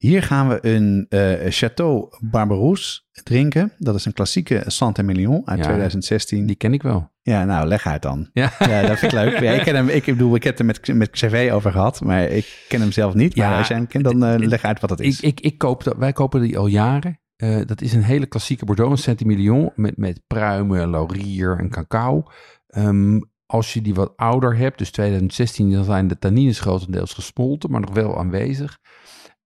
[0.01, 3.73] Hier gaan we een eh Chateau Barberousse drinken.
[3.79, 6.47] Dat is een klassieke Saint-Emilion uit Ja, 2016.
[6.47, 7.11] Die ken ik wel.
[7.23, 8.31] Ja, nou, leg uit dan.
[8.33, 8.53] Ja.
[8.59, 9.41] Ja, dat vind ik leuk.
[9.41, 12.01] Ja, ik ken hem, ik bedoel, ik heb het er met, met CV over gehad,
[12.01, 13.37] maar ik ken hem zelf niet.
[13.37, 15.21] Maar Ja, als jij hem kent, dan eh, leg uit wat het Ik, is.
[15.21, 17.21] ik, ik koop dat, wij kopen die al jaren.
[17.37, 22.25] Eh, dat is een hele klassieke Bordeaux, een Saint-Emilion, met, met pruimen, laurier en cacao.
[22.67, 27.71] Ehm, als je die wat ouder hebt, dus 2016, dan zijn de tannines grotendeels gesmolten,
[27.71, 28.79] maar nog wel aanwezig.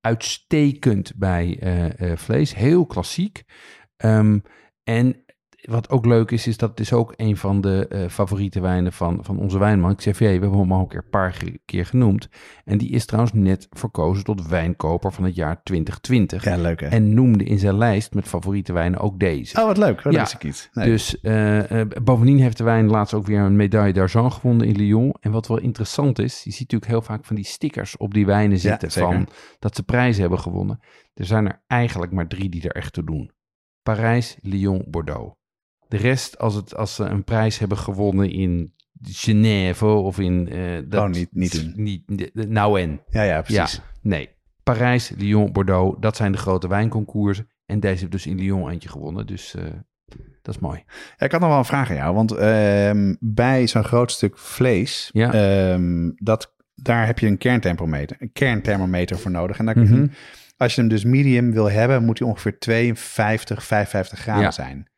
[0.04, 3.42] Uitstekend bij eh, eh, vlees, heel klassiek.
[3.96, 4.38] Ehm,
[4.82, 5.23] en
[5.70, 8.92] wat ook leuk is, is dat het is ook een van de eh, favoriete wijnen
[8.92, 10.26] van, van onze wijnman, Xavier.
[10.26, 12.28] We hebben hem al een keer- paar keer genoemd.
[12.64, 16.44] En die is trouwens net verkozen tot wijnkoper van het jaar 2020.
[16.44, 16.86] ja, leuk hè?
[16.86, 19.60] En noemde in zijn lijst met favoriete wijnen ook deze.
[19.60, 19.96] oh, wat leuk.
[19.98, 20.70] Oh, dat Ja, wist ik.
[20.74, 20.86] Nee.
[20.90, 25.14] Dus eh, bovendien heeft de wijn laatst ook weer een medaille d'argent gewonnen in Lyon.
[25.20, 28.26] En wat wel interessant is, je ziet natuurlijk heel vaak van die stickers op die
[28.26, 30.80] wijnen zitten van dat ze prijzen hebben gewonnen.
[31.14, 33.30] Er zijn er eigenlijk maar drie die er echt toe doen.
[33.82, 35.34] Parijs, Lyon, Bordeaux.
[35.96, 40.48] De rest, als, het, als ze een prijs hebben gewonnen in Genève of in...
[40.48, 41.72] eh dat, Oh, niet- niet doen.
[41.76, 43.00] Niet, nou en.
[43.10, 43.80] ja, ja, precies.
[44.02, 44.28] Nee.
[44.62, 47.48] Parijs, Lyon, Bordeaux, dat zijn de grote wijnconcoursen.
[47.66, 49.26] En deze heeft dus in Lyon eentje gewonnen.
[49.26, 49.64] Dus eh,
[50.42, 50.82] dat is mooi.
[51.16, 54.38] Ja, ik had nog wel een vraag aan jou, want ehm, bij zo'n groot stuk
[54.38, 55.32] vlees, Ja.
[55.32, 59.58] ehm, dat, daar heb je een kernthermometer, een kernthermometer voor nodig.
[59.58, 60.06] En daar, Mhm.
[60.56, 64.50] als je hem dus medium wil hebben, moet hij ongeveer 52, 55 graden Ja.
[64.50, 64.88] zijn.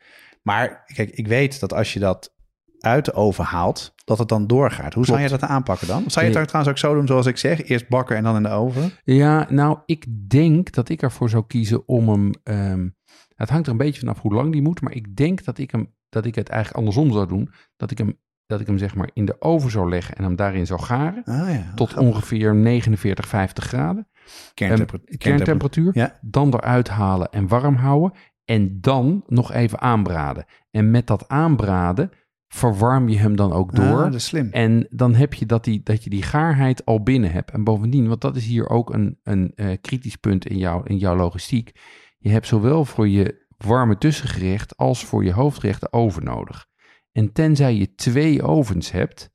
[0.46, 2.34] Maar kijk, ik weet dat als je dat
[2.80, 4.94] uit de oven haalt, dat het dan doorgaat.
[4.94, 6.02] Hoe zou je dat aanpakken dan?
[6.06, 6.46] Zou je het Nee.
[6.46, 7.62] trouwens ook zo doen zoals ik zeg?
[7.62, 8.90] Eerst bakken en dan in de oven?
[9.04, 12.30] Ja, nou, ik denk dat ik ervoor zou kiezen om hem...
[12.42, 12.88] ehm,
[13.34, 14.80] het hangt er een beetje vanaf hoe lang die moet.
[14.80, 17.50] Maar ik denk dat ik, hem, dat ik het eigenlijk andersom zou doen.
[17.76, 20.36] Dat ik hem, dat ik hem zeg maar in de oven zou leggen en hem
[20.36, 21.24] daarin zou garen.
[21.24, 21.72] Ah ja.
[21.74, 24.08] Tot ongeveer 49, 50 graden.
[24.54, 25.90] Kerntempera- Ehm, kerntemperatuur.
[25.94, 26.18] Ja.
[26.20, 28.12] Dan eruit halen en warm houden.
[28.46, 30.44] En dan nog even aanbraden.
[30.70, 32.10] En met dat aanbraden
[32.48, 33.96] verwarm je hem dan ook door.
[33.96, 34.48] Ah, dat is slim.
[34.50, 37.50] En dan heb je dat, die, dat je die gaarheid al binnen hebt.
[37.50, 40.96] En bovendien, want dat is hier ook een, een eh, kritisch punt in, jou, in
[40.96, 41.72] jouw logistiek.
[42.18, 46.66] Je hebt zowel voor je warme tussengerecht als voor je hoofdgerecht de oven nodig.
[47.12, 49.30] En tenzij je twee ovens hebt,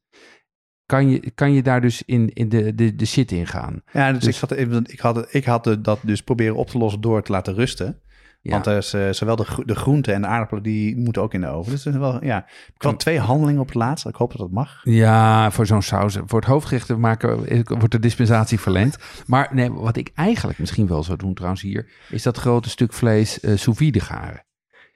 [0.85, 3.81] kan je, kan je daar dus in, in de, de, de shit in gaan.
[3.93, 4.57] Ja, dus, Dus- ik, zat
[4.91, 8.01] ik, had, ik had dat dus proberen op te lossen door te laten rusten.
[8.41, 8.51] Ja.
[8.51, 11.47] Want er eh, zowel de, de groenten en de aardappelen, die moeten ook in de
[11.47, 11.71] oven.
[11.71, 14.07] Dus is wel, ja, ik had twee handelingen op het laatst.
[14.07, 14.79] Ik hoop dat dat mag.
[14.83, 16.17] Ja, voor zo'n saus.
[16.25, 18.97] Voor het hoofdgerecht maken wordt de dispensatie verleend.
[19.25, 21.89] Maar nee, wat ik eigenlijk misschien wel zou doen trouwens hier...
[22.09, 24.45] is dat grote stuk vlees eh sous vide garen.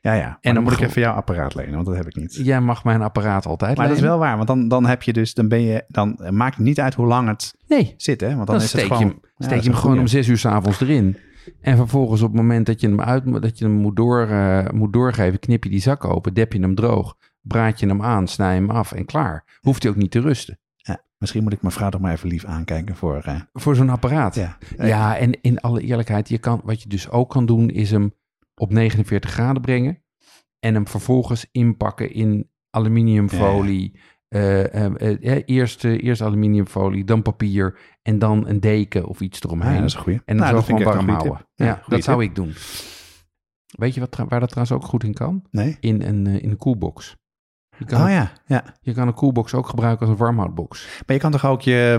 [0.05, 0.37] Ja, ja.
[0.41, 2.35] En dan moet ik even jouw apparaat lenen, want dat heb ik niet.
[2.35, 5.13] Jij mag mijn apparaat altijd Maar dat is wel waar, want dan, dan heb je
[5.13, 8.21] dus, dan ben je, dan eh, maakt het niet uit hoe lang het Nee, zit,
[8.21, 8.35] hè?
[8.35, 9.11] Want dan, dan, is steek het je gewoon.
[9.11, 11.17] hem, Ja, steek je hem gewoon om zes uur s'avonds erin.
[11.61, 14.27] En vervolgens op het moment dat je hem, uit, moet- dat je hem moet, door,
[14.27, 15.39] eh, moet doorgeven...
[15.39, 17.17] knip je die zak open, dep je hem droog...
[17.41, 19.59] braad je hem aan, snij hem af en klaar.
[19.61, 20.59] Hoeft hij ook niet te rusten.
[20.75, 23.17] Ja, misschien moet ik mijn vrouw toch maar even lief aankijken voor.
[23.25, 24.35] eh, Voor zo'n apparaat.
[24.35, 24.57] ja.
[24.77, 28.13] Ja, en in alle eerlijkheid, je kan, wat je dus ook kan doen, is hem
[28.55, 30.03] op 49 graden brengen.
[30.59, 33.99] En hem vervolgens inpakken in aluminiumfolie.
[34.27, 37.77] Eh, eh, eerst, eh, eerst aluminiumfolie, dan papier.
[38.01, 39.73] En dan een deken of iets Ah, eromheen.
[39.73, 40.21] ja, dat is een goeie.
[40.25, 41.47] en Nou, dan dat zo gewoon warm houden.
[41.53, 42.29] Ja, dat zou tip.
[42.29, 42.53] ik doen.
[43.77, 45.43] Weet je wat, waar dat trouwens ook goed in kan?
[45.51, 45.77] Nee?
[45.79, 47.15] In een, in een koelbox.
[47.77, 48.63] Je kan, Oh ja, ja.
[48.81, 50.87] je kan een koelbox ook gebruiken als een warmhoudbox.
[51.05, 51.97] Maar je kan toch ook je,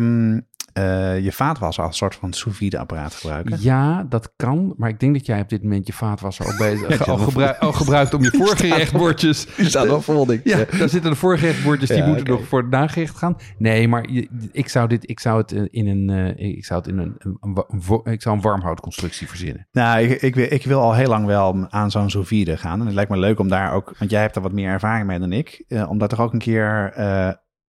[0.76, 3.56] eh, je vaatwasser als soort van sous vide apparaat gebruiken?
[3.60, 4.74] Ja, dat kan.
[4.76, 7.72] Maar ik denk dat jij op dit moment je vaatwasser al, bezig, al, gebruik, al
[7.72, 9.46] gebruikt om je voorgerechtbordjes...
[9.56, 10.46] Die staat al vol, denk ik.
[10.46, 13.36] Ja, daar zitten de voorgerechtbordjes die Ja, moeten nog voor het nagerecht gaan.
[13.58, 16.80] Nee, maar je- ik zou dit, ik zou het eh, in een, eh, ik zou
[16.80, 19.66] het in een, een, een wa- een vo- ik zou een warmhoutconstructie verzinnen.
[19.72, 22.80] Nou, ik, ik, wil- ik wil al heel lang wel aan zo'n sous vide gaan.
[22.80, 25.06] En het lijkt me leuk om daar ook, want jij hebt er wat meer ervaring
[25.06, 26.92] mee dan ik, eh, om daar toch ook een keer,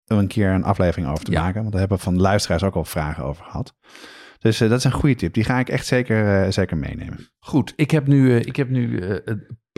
[0.05, 1.41] een keer een aflevering over te Ja.
[1.41, 1.59] maken.
[1.59, 3.75] Want daar hebben we van de luisteraars ook al vragen over gehad.
[4.39, 5.33] Dus eh, dat is een goede tip.
[5.33, 7.29] Die ga ik echt zeker, eh, zeker meenemen.
[7.39, 9.01] Goed, ik heb nu, eh, ik heb nu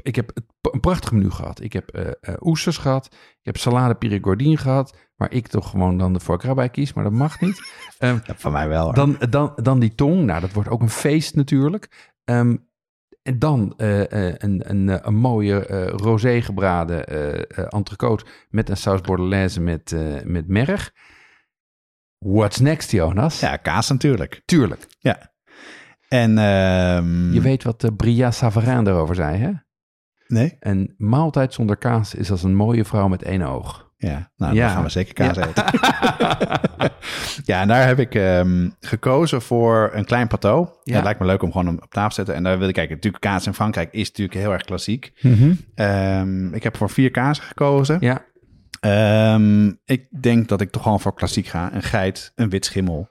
[0.03, 0.31] ik heb
[0.71, 1.61] een prachtig menu gehad.
[1.61, 6.19] Ik heb oesters gehad, ik heb salade pirigordine gehad, waar ik toch gewoon dan de
[6.19, 7.59] foie gras bij kies, maar dat mag niet.
[7.97, 8.83] Ehm, Ja, van mij wel.
[8.83, 8.93] hoor.
[8.93, 10.25] Dan, dan, dan die tong.
[10.25, 12.13] Nou, dat wordt ook een feest natuurlijk.
[12.23, 12.55] Ehm,
[13.25, 17.05] en dan eh, eh, een, een, eh, een mooie eh rosé gebraden
[17.69, 20.93] entrecote met een saus bordelaise met, met merg.
[22.17, 23.39] What's next, Jonas?
[23.39, 24.41] Ja, kaas natuurlijk.
[24.45, 24.87] Tuurlijk.
[24.99, 25.33] Ja.
[26.07, 29.51] En ehm, Je weet wat uh, Bria Savarin daarover zei, hè?
[30.27, 30.57] Nee?
[30.59, 33.84] Een maaltijd zonder kaas is als een mooie vrouw met één oog.
[34.07, 34.65] Ja, nou, Ja.
[34.65, 35.63] dan gaan we zeker kaas eten.
[37.51, 40.67] ja, en daar heb ik ehm, gekozen voor een klein plateau.
[40.83, 40.95] Ja.
[40.95, 42.35] Het lijkt me leuk om gewoon op tafel te zetten.
[42.35, 42.95] En daar wil ik kijken.
[42.95, 45.11] Natuurlijk, kaas in Frankrijk is natuurlijk heel erg klassiek.
[45.75, 47.97] Ehm, ik heb voor vier kazen gekozen.
[47.99, 48.25] Ja,
[48.79, 51.73] Ehm, ik denk dat ik toch gewoon voor klassiek ga.
[51.73, 53.09] Een geit, een wit schimmel,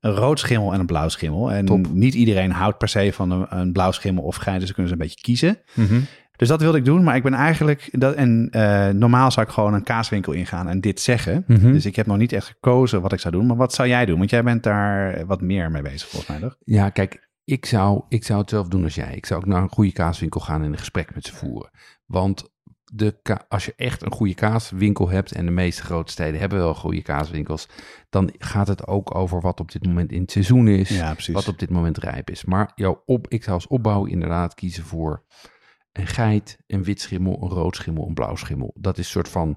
[0.00, 1.52] een rood schimmel en een blauw schimmel.
[1.52, 1.92] En Top.
[1.92, 4.56] niet iedereen houdt per se van een, een blauw schimmel of geit.
[4.58, 5.58] Dus dan kunnen ze een beetje kiezen.
[5.74, 6.00] Mhm.
[6.40, 7.88] Dus dat wilde ik doen, maar ik ben eigenlijk...
[7.92, 11.44] Dat, en eh, normaal zou ik gewoon een kaaswinkel ingaan en dit zeggen.
[11.46, 11.72] Mhm.
[11.72, 13.46] Dus ik heb nog niet echt gekozen wat ik zou doen.
[13.46, 14.18] Maar wat zou jij doen?
[14.18, 16.56] Want jij bent daar wat meer mee bezig volgens mij, toch?
[16.64, 19.14] Ja, kijk, ik zou, ik zou het zelf doen als jij.
[19.14, 21.70] Ik zou ook naar een goede kaaswinkel gaan en een gesprek met ze voeren.
[22.06, 22.50] Want
[22.92, 23.16] de
[23.48, 27.02] als je echt een goede kaaswinkel hebt, en de meeste grote steden hebben wel goede
[27.02, 27.68] kaaswinkels,
[28.10, 31.48] dan gaat het ook over wat op dit moment in het seizoen is, Ja, wat
[31.48, 32.44] op dit moment rijp is.
[32.44, 35.24] Maar jouw op, ik zou als opbouw inderdaad kiezen voor
[35.92, 38.74] een geit, een wit schimmel, een rood schimmel, een blauw schimmel.
[38.78, 39.56] Dat is een soort van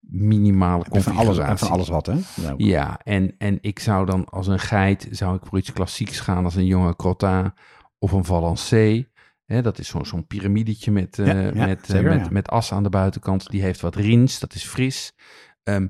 [0.00, 1.50] minimale en van, alles, configuratie.
[1.50, 2.42] en van alles wat, hè?
[2.42, 6.20] Nou, Ja, en, en ik zou dan als een geit, zou ik voor iets klassieks
[6.20, 7.52] gaan als een jonge crottin
[7.98, 9.08] of een Valancé.
[9.44, 12.30] Hè, dat is zo'n zo'n piramidetje met, Ja, ja, met, eh, zeker, met, ja.
[12.30, 13.50] met as aan de buitenkant.
[13.50, 15.12] Die heeft wat rins, dat is fris.
[15.62, 15.86] Ehm,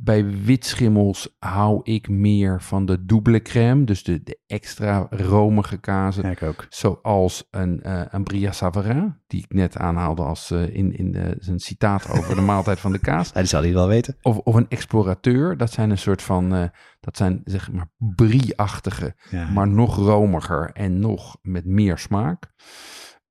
[0.00, 6.24] bij witschimmels hou ik meer van de double crème, dus de, de extra romige kazen.
[6.24, 6.66] Ja, ik ook.
[6.68, 11.36] Zoals een, eh een Bria Savarin, die ik net aanhaalde als eh, in, in de,
[11.38, 13.28] zijn citaat over de maaltijd van de kaas.
[13.28, 14.16] Ja, die zal hij wel weten.
[14.22, 16.64] Of, of een explorateur, dat zijn een soort van, eh,
[17.00, 19.50] dat zijn zeg maar brie-achtige, Ja.
[19.50, 22.52] maar nog romiger en nog met meer smaak.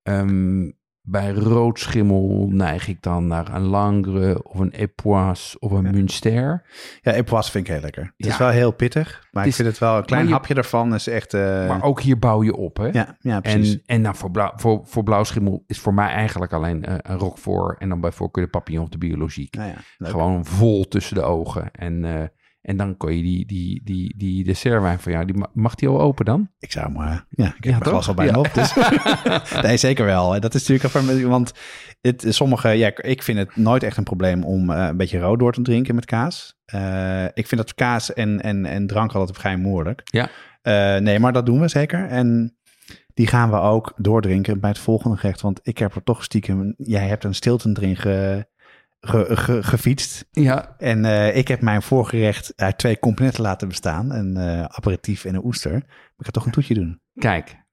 [0.03, 0.71] Ehm,
[1.09, 5.91] bij roodschimmel neig ik dan naar een Langre of een Epoisse of een Ja.
[5.91, 6.63] Münster.
[7.01, 8.13] Ja, Epoisse vind ik heel lekker.
[8.17, 10.93] Het is wel heel pittig, maar ik vind het wel een klein je- hapje ervan
[10.93, 11.33] is echt...
[11.33, 12.87] eh, Maar ook hier bouw je op, hè?
[12.87, 13.73] ja, ja, precies.
[13.73, 17.17] En, en nou, voor, blauw, voor, voor blauwschimmel is voor mij eigenlijk alleen eh, een
[17.17, 19.55] Roquefort en dan bij voorkeur de papillon of de biologiek.
[19.55, 20.07] Nou ja.
[20.09, 21.71] Gewoon vol tussen de ogen.
[21.71, 22.27] En, eh,
[22.67, 25.87] en dan kon je die, die, die, die dessertwijn van jou, die, ma- mag die
[25.87, 26.49] al open dan?
[26.59, 27.91] Ik zou hem, eh, ja, ik heb Ja, mijn toch?
[27.91, 28.37] glas al bijna Ja.
[28.39, 28.53] op.
[28.53, 28.73] Dus.
[29.65, 30.39] nee, zeker wel.
[30.39, 31.53] Dat is natuurlijk, want
[32.01, 35.39] het, sommige, ja, ik vind het nooit echt een probleem om eh, een beetje rood
[35.39, 36.55] door te drinken met kaas.
[36.65, 40.01] Eh, ik vind dat kaas en, en, en drank altijd vrij moeilijk.
[40.03, 40.29] Ja.
[40.99, 42.07] Nee, maar dat doen we zeker.
[42.07, 42.57] En
[43.13, 45.41] die gaan we ook doordrinken bij het volgende gerecht.
[45.41, 47.95] Want ik heb er toch stiekem, jij hebt een stilten erin
[48.99, 50.25] ge, ge- ge- gefietst.
[50.31, 54.11] Ja, En eh, ik heb mijn voorgerecht uit twee componenten laten bestaan.
[54.11, 55.71] Een eh, aperitief en een oester.
[55.71, 55.81] Maar
[56.17, 57.01] ik ga toch een toetje doen.
[57.13, 57.65] kijk.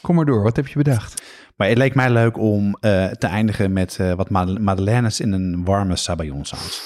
[0.00, 1.22] Kom maar door, wat heb je bedacht?
[1.56, 5.64] Maar het leek mij leuk om eh, te eindigen met wat mad- madeleines in een
[5.64, 6.82] warme sabayon saus.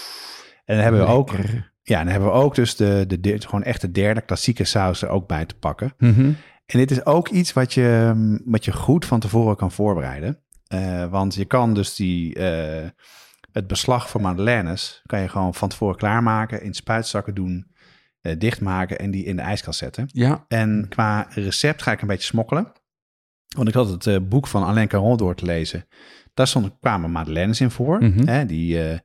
[0.64, 1.72] En dan hebben we ook, Lekker.
[1.82, 5.02] ja, dan hebben we ook dus de, de, de gewoon echt de derde klassieke saus
[5.02, 5.92] er ook bij te pakken.
[5.98, 6.20] Mhm.
[6.66, 8.12] En dit is ook iets wat je,
[8.44, 10.42] wat je goed van tevoren kan voorbereiden.
[11.10, 12.34] Want je kan dus die,
[13.52, 17.66] het beslag voor madeleines kan je gewoon van tevoren klaarmaken, in spuitzakken doen,
[18.20, 20.08] eh, dichtmaken en die in de ijskast zetten.
[20.12, 22.72] Ja, En qua recept ga ik een beetje smokkelen.
[23.56, 25.86] Want ik had het eh, boek van Alain Caron door te lezen.
[26.34, 27.98] Daar stonden, kwamen madeleines in voor.
[28.04, 28.26] Mhm.
[28.26, 28.98] Hè, die eh,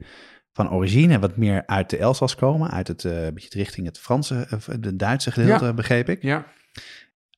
[0.52, 2.72] van origine wat meer uit de Elzas komen.
[2.72, 3.02] Uit het,
[3.34, 6.22] beetje richting het Franse, of de Duitse gedeelte, begreep ik.
[6.22, 6.46] ja.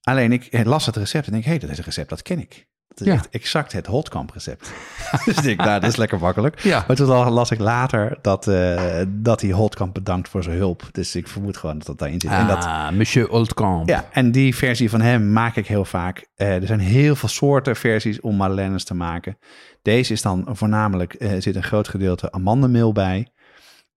[0.02, 2.40] Alleen ik las het recept en denk, hé, hey, dat is een recept, dat ken
[2.40, 2.68] ik.
[2.88, 3.14] Dat is Ja.
[3.14, 4.72] echt exact het Holtkamp recept.
[5.26, 6.60] dus ik denk, nou, dat is lekker makkelijk.
[6.60, 10.58] Ja, Maar toen la- las ik later dat, eh, dat hij Holtkamp bedankt voor zijn
[10.58, 10.84] hulp.
[10.92, 12.32] Dus ik vermoed gewoon dat dat daarin zit.
[12.32, 13.88] en dat, ah, Monsieur Oldkamp.
[13.90, 16.28] ja, en die versie van hem maak ik heel vaak.
[16.36, 19.38] Eh, er zijn heel veel soorten versies om madeleines te maken.
[19.82, 23.30] Deze is dan voornamelijk, eh, zit een groot gedeelte amandemeel bij.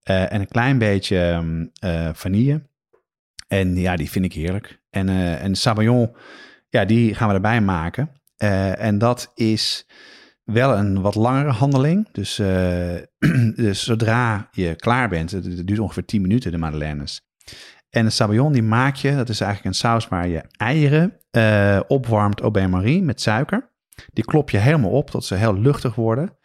[0.03, 1.43] en een klein beetje
[1.79, 2.61] eh, vanille.
[3.47, 4.79] En ja, die vind ik heerlijk.
[4.89, 5.09] En,
[5.39, 6.15] en sabayon,
[6.69, 8.09] ja, die gaan we erbij maken.
[8.39, 9.87] Eh, en dat is
[10.43, 12.07] wel een wat langere handeling.
[12.11, 12.95] Dus, eh,
[13.65, 17.21] dus zodra je klaar bent, het, het duurt ongeveer 10 minuten, de madeleines.
[17.89, 21.79] En de sabayon, die maak je, dat is eigenlijk een saus waar je eieren eh,
[21.87, 23.69] opwarmt au bain-marie met suiker.
[24.13, 26.37] Die klop je helemaal op tot ze heel luchtig worden.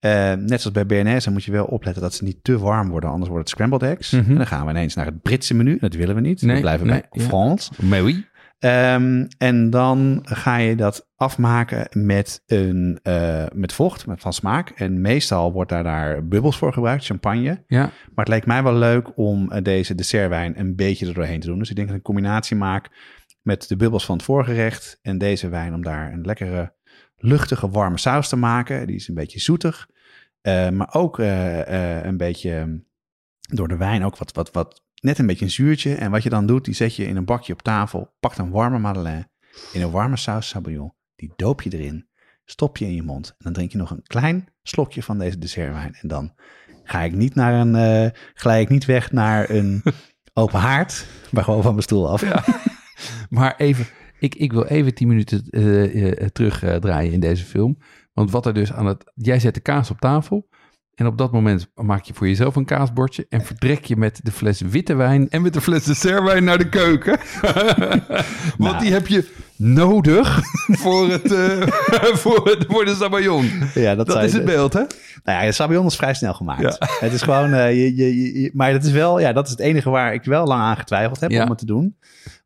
[0.00, 3.10] Net zoals bij BNS, dan moet je wel opletten dat ze niet te warm worden,
[3.10, 4.10] anders wordt het scrambled eggs.
[4.10, 4.30] Mhm.
[4.30, 5.78] En dan gaan we ineens naar het Britse menu.
[5.78, 6.42] Dat willen we niet.
[6.42, 7.28] Nee, we blijven nee, bij ja.
[7.28, 7.70] Frans.
[7.90, 8.26] Oui.
[8.58, 14.70] Ehm, en dan ga je dat afmaken met, een, eh, met vocht, met van smaak.
[14.70, 17.64] En meestal wordt daar, daar bubbels voor gebruikt, champagne.
[17.66, 21.40] Ja, Maar het leek mij wel leuk om eh, deze dessertwijn een beetje er doorheen
[21.40, 21.58] te doen.
[21.58, 22.90] Dus ik denk dat ik een combinatie maak
[23.42, 26.74] met de bubbels van het voorgerecht en deze wijn om daar een lekkere,
[27.16, 28.86] luchtige, warme saus te maken.
[28.86, 29.88] Die is een beetje zoetig,
[30.40, 32.64] eh, maar ook een beetje eh,
[33.38, 35.94] door de wijn ook wat, wat, wat, net een beetje een zuurtje.
[35.94, 38.50] En wat je dan doet, die zet je in een bakje op tafel, pakt een
[38.50, 39.28] warme madeleine
[39.72, 40.94] in een warme saus sabayon.
[41.16, 42.08] Die doop je erin,
[42.44, 45.38] stop je in je mond en dan drink je nog een klein slokje van deze
[45.38, 45.94] dessertwijn.
[46.00, 46.34] En dan
[46.82, 49.82] ga ik niet naar een, eh glij ik niet weg naar een
[50.32, 52.20] open haard, maar gewoon van mijn stoel af.
[52.20, 52.44] Ja.
[53.36, 53.86] maar even,
[54.18, 57.78] ik, ik wil even 10 minuten eh, eh, terugdraaien in deze film.
[58.12, 59.12] Want wat er dus aan het...
[59.14, 60.48] Jij zet de kaas op tafel.
[60.94, 63.26] En op dat moment maak je voor jezelf een kaasbordje.
[63.28, 66.68] En vertrek je met de fles witte wijn en met de fles dessertwijn naar de
[66.68, 67.18] keuken.
[68.58, 68.78] Want Nou.
[68.78, 71.60] die heb je nodig voor, het, eh,
[72.22, 73.50] voor, het, voor de sabayon.
[73.74, 74.82] Ja, Dat is het beeld, hè?
[75.24, 76.62] Nou ja, de sabayon is vrij snel gemaakt.
[76.62, 76.88] Ja.
[77.00, 79.50] Het is gewoon, eh, je, je, je- je- maar dat is wel, ja, dat is
[79.50, 81.42] het enige waar ik wel lang aan getwijfeld heb Ja.
[81.42, 81.96] om het te doen.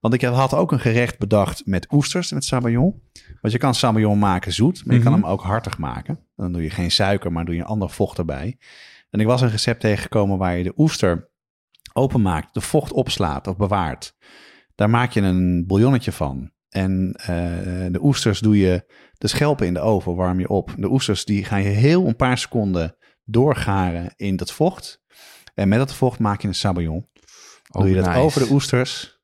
[0.01, 2.95] Want ik had ook een gerecht bedacht met oesters, met sabayon.
[3.41, 5.20] Want je kan sabayon maken zoet, maar je kan Mhm.
[5.22, 6.18] hem ook hartig maken.
[6.36, 8.59] Dan doe je geen suiker, maar doe je een ander vocht erbij.
[9.11, 11.30] En ik was een recept tegengekomen waar je de oester
[11.93, 14.16] openmaakt, de vocht opslaat of bewaart.
[14.74, 16.51] Daar maak je een bouillonnetje van.
[16.68, 17.26] En eh,
[17.93, 18.84] de oesters doe je,
[19.18, 20.74] de schelpen in de oven warm je op.
[20.76, 25.03] De oesters die ga je heel een paar seconden doorgaren in dat vocht.
[25.55, 27.09] En met dat vocht maak je een sabayon.
[27.70, 28.18] Oh, doe je dat nice.
[28.18, 29.20] over de oesters,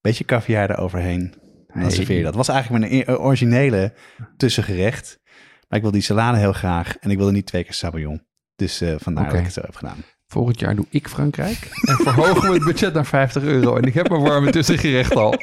[0.00, 1.34] beetje caviar eroverheen.
[1.72, 2.34] En dan serveer je dat.
[2.34, 3.92] was eigenlijk mijn originele
[4.36, 5.20] tussengerecht.
[5.68, 8.22] Maar ik wil die salade heel graag en ik wilde niet twee keer sabayon.
[8.56, 10.04] Dus eh, vandaar dat ik het zo heb gedaan.
[10.26, 11.58] Volgend jaar doe ik Frankrijk.
[11.88, 13.76] En verhogen we het budget naar 50 euro.
[13.76, 15.34] En ik heb mijn warme tussengerecht al.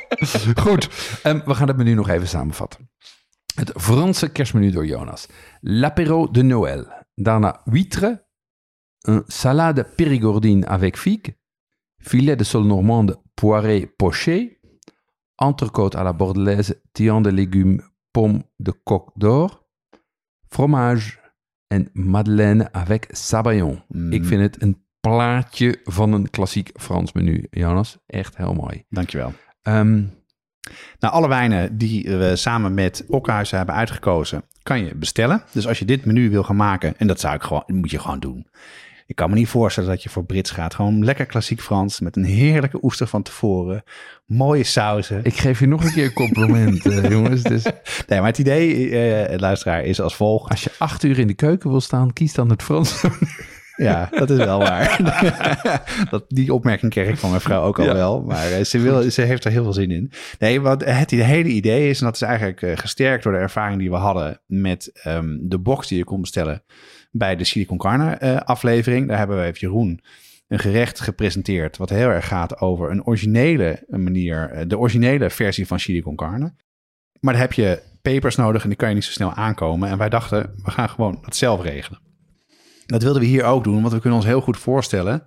[0.56, 0.90] Goed,
[1.24, 2.90] en we gaan het menu nog even samenvatten.
[3.56, 5.28] Het Franse kerstmenu door Jonas.
[5.62, 6.86] L'apéro de Noël.
[7.16, 8.26] Daarna huître.
[9.00, 11.38] Een salade périgordine avec figue.
[11.98, 14.57] Filet de sol normande poiré poché.
[15.40, 17.82] Entrecôte à la bordelaise, tian de légumes,
[18.12, 19.66] pomme de coque d'or.
[20.50, 21.20] Fromage
[21.68, 23.84] en madeleine avec sabayon.
[23.88, 24.12] Mm.
[24.12, 27.98] Ik vind het een plaatje van een klassiek Frans menu, Jonas.
[28.06, 28.84] Echt heel mooi.
[28.90, 29.34] Dankjewel.
[29.62, 30.04] Ehm,
[31.00, 35.44] Nou, alle wijnen die we samen met Okhuizen hebben uitgekozen, kan je bestellen.
[35.52, 38.00] Dus als je dit menu wil gaan maken, en dat zou ik gewoon, moet je
[38.00, 38.48] gewoon doen.
[39.08, 40.76] Ik kan me niet voorstellen dat je voor Brits gaat.
[40.76, 43.84] Gewoon lekker klassiek Frans met een heerlijke oester van tevoren.
[44.26, 45.20] Mooie sauzen.
[45.24, 47.42] ik geef je nog een keer een compliment, eh, jongens.
[47.42, 47.64] Dus
[48.08, 50.50] Nee, maar het idee, eh, luisteraar, is als volgt.
[50.52, 53.04] als je acht uur in de keuken wil staan, kies dan het Frans.
[53.78, 55.00] Ja, dat is wel waar.
[56.10, 57.94] dat, die opmerking kreeg ik van mijn vrouw ook al Ja.
[57.94, 58.22] wel.
[58.22, 60.12] Maar eh, ze, wil, ze heeft er heel veel zin in.
[60.40, 63.80] Nee, wat het hele idee is, en dat is eigenlijk eh, gesterkt door de ervaring
[63.80, 66.64] die we hadden met ehm, de box die je kon bestellen
[67.18, 69.08] bij de Chili con Carne eh, aflevering.
[69.08, 70.02] Daar hebben we even Jeroen
[70.48, 75.68] een gerecht gepresenteerd wat heel erg gaat over een originele manier, eh, de originele versie
[75.68, 76.54] van Chili con Carne.
[77.20, 79.90] Maar daar heb je papers nodig en die kan je niet zo snel aankomen.
[79.90, 82.00] En wij dachten, we gaan gewoon dat zelf regelen.
[82.86, 85.24] Dat wilden we hier ook doen, want we kunnen ons heel goed voorstellen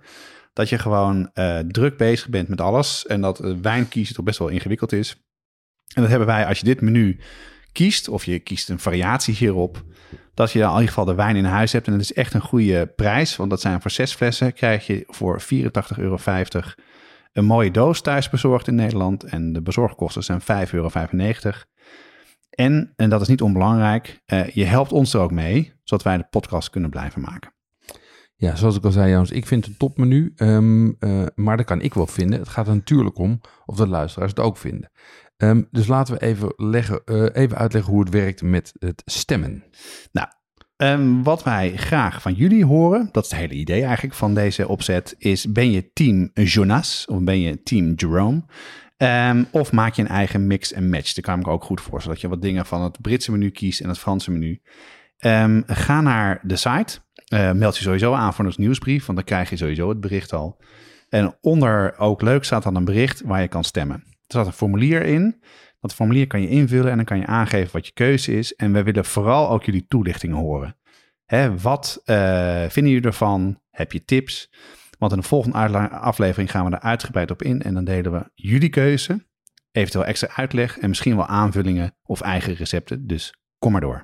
[0.53, 4.39] dat je gewoon eh, druk bezig bent met alles en dat wijn kiezen toch best
[4.39, 5.15] wel ingewikkeld is.
[5.93, 7.19] En dat hebben wij als je dit menu
[7.71, 9.83] kiest, of je kiest een variatie hierop,
[10.33, 11.85] dat je dan in ieder geval de wijn in huis hebt.
[11.87, 15.03] En dat is echt een goede prijs, want dat zijn voor zes flessen, krijg je
[15.07, 15.47] voor 84,50
[15.97, 16.17] euro
[17.33, 19.23] een mooie doos thuis bezorgd in Nederland.
[19.23, 20.89] En de bezorgkosten zijn 5,95 euro.
[22.49, 26.17] En, en dat is niet onbelangrijk, eh, je helpt ons er ook mee, zodat wij
[26.17, 27.53] de podcast kunnen blijven maken.
[28.35, 30.33] Ja, zoals ik al zei, Jans, ik vind het een topmenu.
[30.35, 32.39] ehm, eh, maar dat kan ik wel vinden.
[32.39, 34.91] Het gaat er natuurlijk om of de luisteraars het ook vinden.
[35.41, 39.63] Ehm, dus laten we even, leggen, eh, even uitleggen hoe het werkt met het stemmen.
[40.77, 44.67] Ehm, wat wij graag van jullie horen, dat is het hele idee eigenlijk van deze
[44.67, 48.43] opzet, is ben je team Jonas of ben je team Jerome?
[48.97, 51.13] Ehm, of maak je een eigen mix en match?
[51.13, 53.81] Dat kan ik ook goed voorstellen, dat je wat dingen van het Britse menu kiest
[53.81, 54.61] en het Franse menu.
[55.65, 56.99] Ga naar de site,
[57.31, 60.33] Eh, meld je sowieso aan voor ons nieuwsbrief, want dan krijg je sowieso het bericht
[60.33, 60.57] al.
[61.09, 64.03] En onder ook leuk staat dan een bericht waar je kan stemmen.
[64.31, 65.41] Er staat een formulier in.
[65.79, 68.55] Dat formulier kan je invullen en dan kan je aangeven wat je keuze is.
[68.55, 70.77] En we willen vooral ook jullie toelichtingen horen.
[71.25, 72.15] Hè, wat uh,
[72.67, 73.59] vinden jullie ervan?
[73.69, 74.51] Heb je tips?
[74.97, 77.61] Want in de volgende aflevering gaan we er uitgebreid op in.
[77.61, 79.27] En dan delen we jullie keuze,
[79.71, 83.07] eventueel extra uitleg en misschien wel aanvullingen of eigen recepten.
[83.07, 84.03] Dus kom maar door.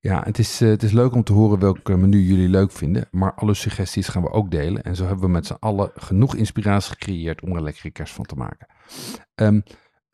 [0.00, 3.08] Ja, het is, uh, het is leuk om te horen welk menu jullie leuk vinden.
[3.10, 4.82] Maar alle suggesties gaan we ook delen.
[4.82, 8.14] En zo hebben we met z'n allen genoeg inspiratie gecreëerd om er een lekkere kerst
[8.14, 8.66] van te maken.
[9.34, 9.62] Um,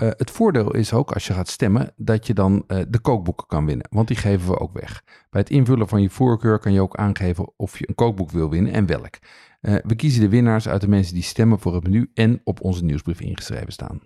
[0.02, 3.46] uh, het voordeel is ook als je gaat stemmen dat je dan uh, de kookboeken
[3.46, 5.02] kan winnen, want die geven we ook weg.
[5.30, 8.50] Bij het invullen van je voorkeur kan je ook aangeven of je een kookboek wil
[8.50, 9.18] winnen en welk.
[9.60, 12.60] Uh, we kiezen de winnaars uit de mensen die stemmen voor het menu en op
[12.60, 14.00] onze nieuwsbrief ingeschreven staan.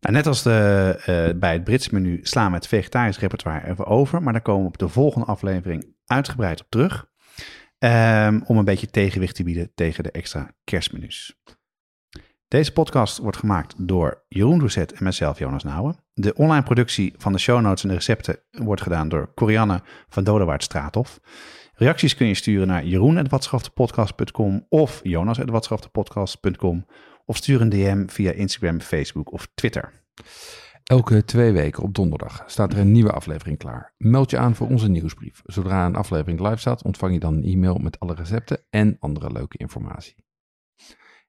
[0.00, 4.22] Nou, net als de, bij het Brits menu slaan we het vegetarisch repertoire even over,
[4.22, 7.10] maar daar komen we op de volgende aflevering uitgebreid op terug.
[7.78, 11.40] Um, om een beetje tegenwicht te bieden tegen de extra kerstmenu's.
[12.52, 15.96] Deze podcast wordt gemaakt door Jeroen Doucet en mezelf, Jonas Nouwen.
[16.14, 20.24] De online productie van de show notes en de recepten wordt gedaan door Corianne van
[20.24, 21.20] Dodewaard Straathof.
[21.74, 26.86] Reacties kun je sturen naar jeroen.watschaftepodcast.com of jonas.watschaftepodcast.com
[27.24, 30.04] of stuur een DM via Instagram, Facebook of Twitter.
[30.84, 33.94] Elke twee weken op donderdag staat er een nieuwe aflevering klaar.
[33.96, 35.40] Meld je aan voor onze nieuwsbrief.
[35.44, 39.32] Zodra een aflevering live staat, ontvang je dan een e-mail met alle recepten en andere
[39.32, 40.14] leuke informatie.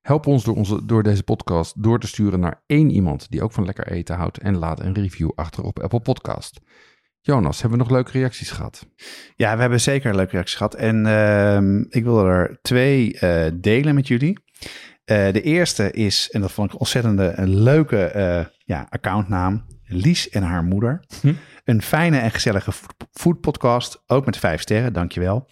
[0.04, 3.52] Help ons door, onze, door deze podcast door te sturen naar één iemand die ook
[3.52, 6.60] van lekker eten houdt en laat een review achter op Apple Podcast.
[7.22, 8.88] Jonas, hebben we nog leuke reacties gehad?
[9.36, 10.76] Ja, we hebben zeker leuke reacties gehad.
[10.76, 14.40] En uh, ik wil er twee uh, delen met jullie.
[14.40, 20.30] Uh, de eerste is, en dat vond ik ontzettend een leuke uh, ja, accountnaam, Lies
[20.30, 21.06] en haar moeder.
[21.22, 21.34] Hm?
[21.64, 22.72] Een fijne en gezellige
[23.12, 25.50] food podcast, ook met vijf sterren, dankjewel.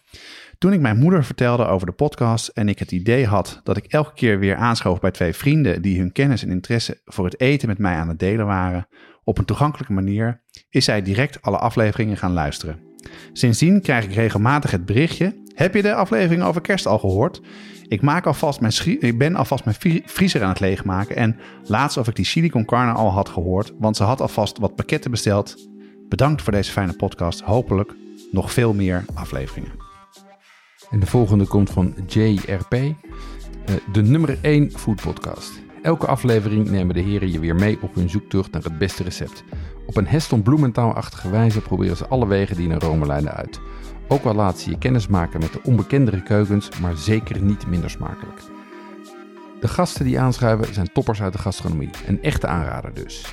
[0.62, 3.86] Toen ik mijn moeder vertelde over de podcast en ik het idee had dat ik
[3.86, 7.68] elke keer weer aanschoof bij twee vrienden die hun kennis en interesse voor het eten
[7.68, 8.88] met mij aan het delen waren,
[9.24, 12.80] op een toegankelijke manier, is zij direct alle afleveringen gaan luisteren.
[13.34, 17.42] Sindsdien krijg ik regelmatig het berichtje: Heb je de aflevering over kerst al gehoord?
[17.88, 22.08] Ik, maak alvast mijn ik ben alvast mijn vriezer aan het leegmaken en laatst of
[22.08, 25.70] ik die chili con carne al had gehoord, want ze had alvast wat pakketten besteld.
[26.10, 27.42] Bedankt voor deze fijne podcast.
[27.42, 27.94] Hopelijk
[28.32, 29.81] nog veel meer afleveringen.
[30.92, 32.94] En de volgende komt van JRP, eh,
[33.92, 35.62] de nummer 1 food podcast.
[35.82, 39.44] Elke aflevering nemen de heren je weer mee op hun zoektocht naar het beste recept.
[39.86, 43.60] Op een Heston Blumenthal-achtige wijze proberen ze alle wegen die naar Rome leiden uit.
[44.08, 47.90] Ook al laten ze je kennis maken met de onbekendere keukens, maar zeker niet minder
[47.90, 48.42] smakelijk.
[49.60, 51.90] De gasten die aanschuiven zijn toppers uit de gastronomie.
[52.08, 53.26] Een echte aanrader dus.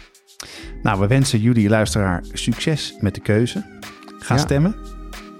[0.82, 3.78] Nou, we wensen jullie luisteraar succes met de keuze.
[4.18, 4.76] Ga stemmen.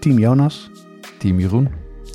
[0.01, 0.71] Team Jonas.
[1.19, 1.88] Team Jeroen.